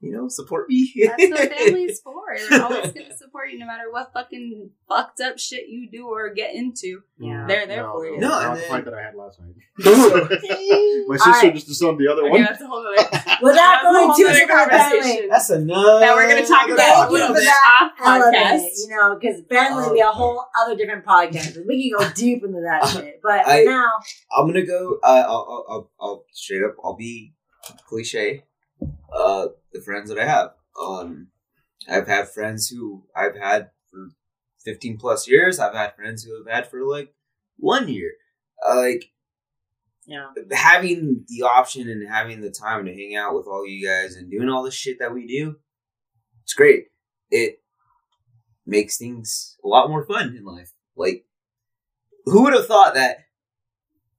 [0.00, 0.92] you know, support me.
[1.04, 2.14] That's what family's for.
[2.50, 6.32] They're always gonna support you no matter what fucking fucked up shit you do or
[6.32, 7.00] get into.
[7.18, 7.46] Yeah.
[7.48, 8.18] They're there no, for you.
[8.18, 9.54] No, not and the fight that I had last night.
[9.82, 10.28] So-
[11.08, 11.54] My sister Alright.
[11.54, 12.42] just disowned the other Okay, one.
[12.42, 12.96] that's a whole other.
[12.96, 15.28] Without That's a going whole too other super conversation.
[15.30, 16.00] That's enough.
[16.00, 18.34] That we're gonna talk about Thank a you little for bit that off podcast.
[18.34, 21.56] element, you know, because family would be a whole other different podcast.
[21.56, 23.20] and We can go deep into that shit.
[23.22, 23.90] But I- now,
[24.36, 24.98] I'm gonna go.
[25.02, 26.76] Uh, I'll, I'll, I'll, I'll straight up.
[26.84, 27.32] I'll be
[27.88, 28.44] cliche.
[29.12, 30.50] Uh, the friends that I have.
[30.80, 31.28] Um,
[31.88, 34.10] I've had friends who I've had for
[34.64, 35.58] 15 plus years.
[35.58, 37.14] I've had friends who have had for like
[37.56, 38.12] one year.
[38.66, 39.10] Uh, like
[40.06, 40.26] yeah.
[40.52, 44.30] having the option and having the time to hang out with all you guys and
[44.30, 45.56] doing all the shit that we do,
[46.42, 46.86] it's great.
[47.30, 47.60] It
[48.66, 50.72] makes things a lot more fun in life.
[50.96, 51.24] Like,
[52.24, 53.18] who would have thought that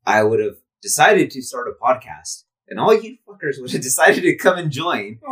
[0.05, 4.21] I would have decided to start a podcast and all you fuckers would have decided
[4.21, 5.19] to come and join?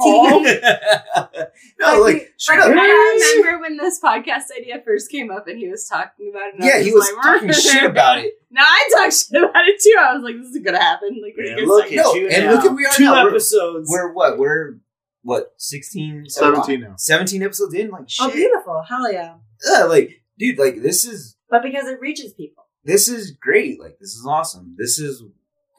[1.80, 2.68] no, like, straight up.
[2.70, 6.56] I remember when this podcast idea first came up and he was talking about it.
[6.56, 8.34] and I Yeah, he was like, talking shit about it.
[8.52, 9.96] No, I talked shit about it too.
[10.00, 11.20] I was like, this is gonna happen.
[11.22, 12.52] Like, Yeah, this is look gonna at No, you and now.
[12.54, 13.24] look at we are Two now.
[13.24, 13.90] We're- episodes.
[13.92, 14.38] We're what?
[14.38, 14.78] We're
[15.24, 15.54] what?
[15.58, 16.94] 16, 17 now.
[16.98, 17.90] 17 episodes in?
[17.90, 18.82] Like Oh, beautiful.
[18.88, 19.36] Hell yeah.
[19.70, 22.66] Yeah, like dude, like this is But because it reaches people.
[22.84, 23.80] this is great.
[23.80, 24.76] Like this is awesome.
[24.78, 25.24] This is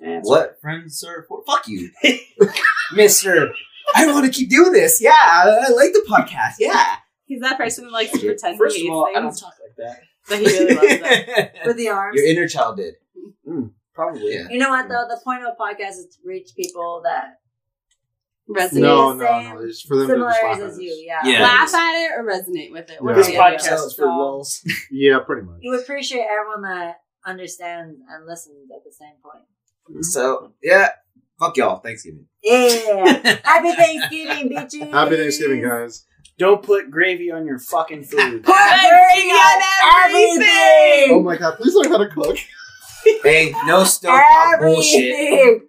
[0.01, 1.43] Yeah, it's what friends are for.
[1.47, 1.91] Fuck you,
[2.93, 3.53] Mister.
[3.95, 5.01] I want to keep doing this.
[5.01, 6.55] Yeah, I, I like the podcast.
[6.59, 9.39] Yeah, He's that person who likes to pretend First he of hates all, I don't
[9.39, 10.01] talk like that.
[10.29, 10.89] but he really loves
[11.37, 11.49] them.
[11.67, 12.17] With the arms.
[12.17, 12.95] Your inner child did.
[13.49, 14.35] Mm, probably.
[14.35, 14.49] Yeah.
[14.51, 15.07] You know what though?
[15.09, 17.39] The point of a podcast is to reach people that
[18.51, 18.81] Resonate.
[18.81, 19.61] No, the no, same no.
[19.63, 20.81] It's for them to just laugh similarities at as us.
[20.81, 21.05] you.
[21.07, 21.21] Yeah.
[21.25, 21.43] Yeah.
[21.43, 23.03] Laugh at it or resonate with it.
[23.03, 23.13] One Yeah.
[23.13, 23.57] or This the other.
[23.57, 24.65] podcast is for So- lulz.
[24.91, 25.59] Yeah, pretty much.
[25.61, 26.97] You appreciate everyone that
[27.27, 29.45] understands and listens at the same point.
[29.91, 30.03] Mm-hmm.
[30.03, 30.89] So yeah,
[31.39, 31.79] fuck y'all.
[31.81, 32.27] Thanksgiving.
[32.43, 33.41] Yeah.
[33.45, 34.93] Happy Thanksgiving, bitches.
[34.93, 36.05] Happy Thanksgiving, guys.
[36.39, 38.45] Don't put gravy on your fucking food.
[38.45, 39.63] Put gravy on
[40.05, 41.09] everything.
[41.11, 42.39] Oh my god, please learn how to cook.
[43.23, 45.68] Hey, no stovetop bullshit.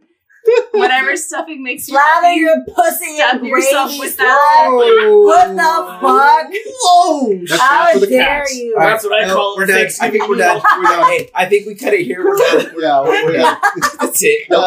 [0.58, 0.80] Everything.
[0.80, 2.40] Whatever stuffing makes you Slather happy.
[2.40, 4.00] your pussy Stuff in yourself gravy.
[4.00, 4.66] with that.
[4.68, 5.18] slather.
[5.22, 6.48] What the fuck?
[6.82, 7.38] Whoa!
[7.48, 8.56] That's How not for the dare cats.
[8.56, 8.74] you?
[8.76, 9.94] All right, That's what I no, call We're it.
[10.02, 10.62] I think we're done.
[10.78, 11.04] We're done.
[11.12, 12.24] Hey, I think we cut it here.
[12.24, 12.74] We're done.
[12.80, 13.58] yeah, we're, we're done.
[14.00, 14.50] That's it.
[14.50, 14.62] No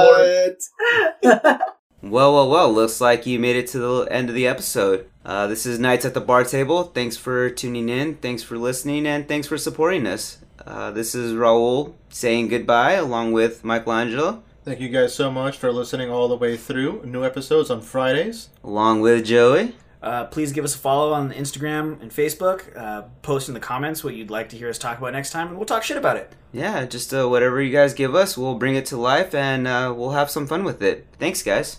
[1.22, 1.59] more.
[2.05, 5.07] Well, well, well, looks like you made it to the end of the episode.
[5.24, 6.83] Uh, this is Nights at the Bar Table.
[6.85, 10.39] Thanks for tuning in, thanks for listening, and thanks for supporting us.
[10.66, 15.73] Uh, this is Raul saying goodbye along with Michelangelo, Thank you guys so much for
[15.73, 17.03] listening all the way through.
[17.05, 18.49] New episodes on Fridays.
[18.63, 19.75] along with Joey.
[20.01, 22.77] Uh, please give us a follow on Instagram and Facebook.
[22.77, 25.49] Uh, post in the comments what you'd like to hear us talk about next time,
[25.49, 26.33] and we'll talk shit about it.
[26.53, 29.93] Yeah, just uh, whatever you guys give us, we'll bring it to life and uh,
[29.97, 31.07] we'll have some fun with it.
[31.19, 31.79] Thanks, guys.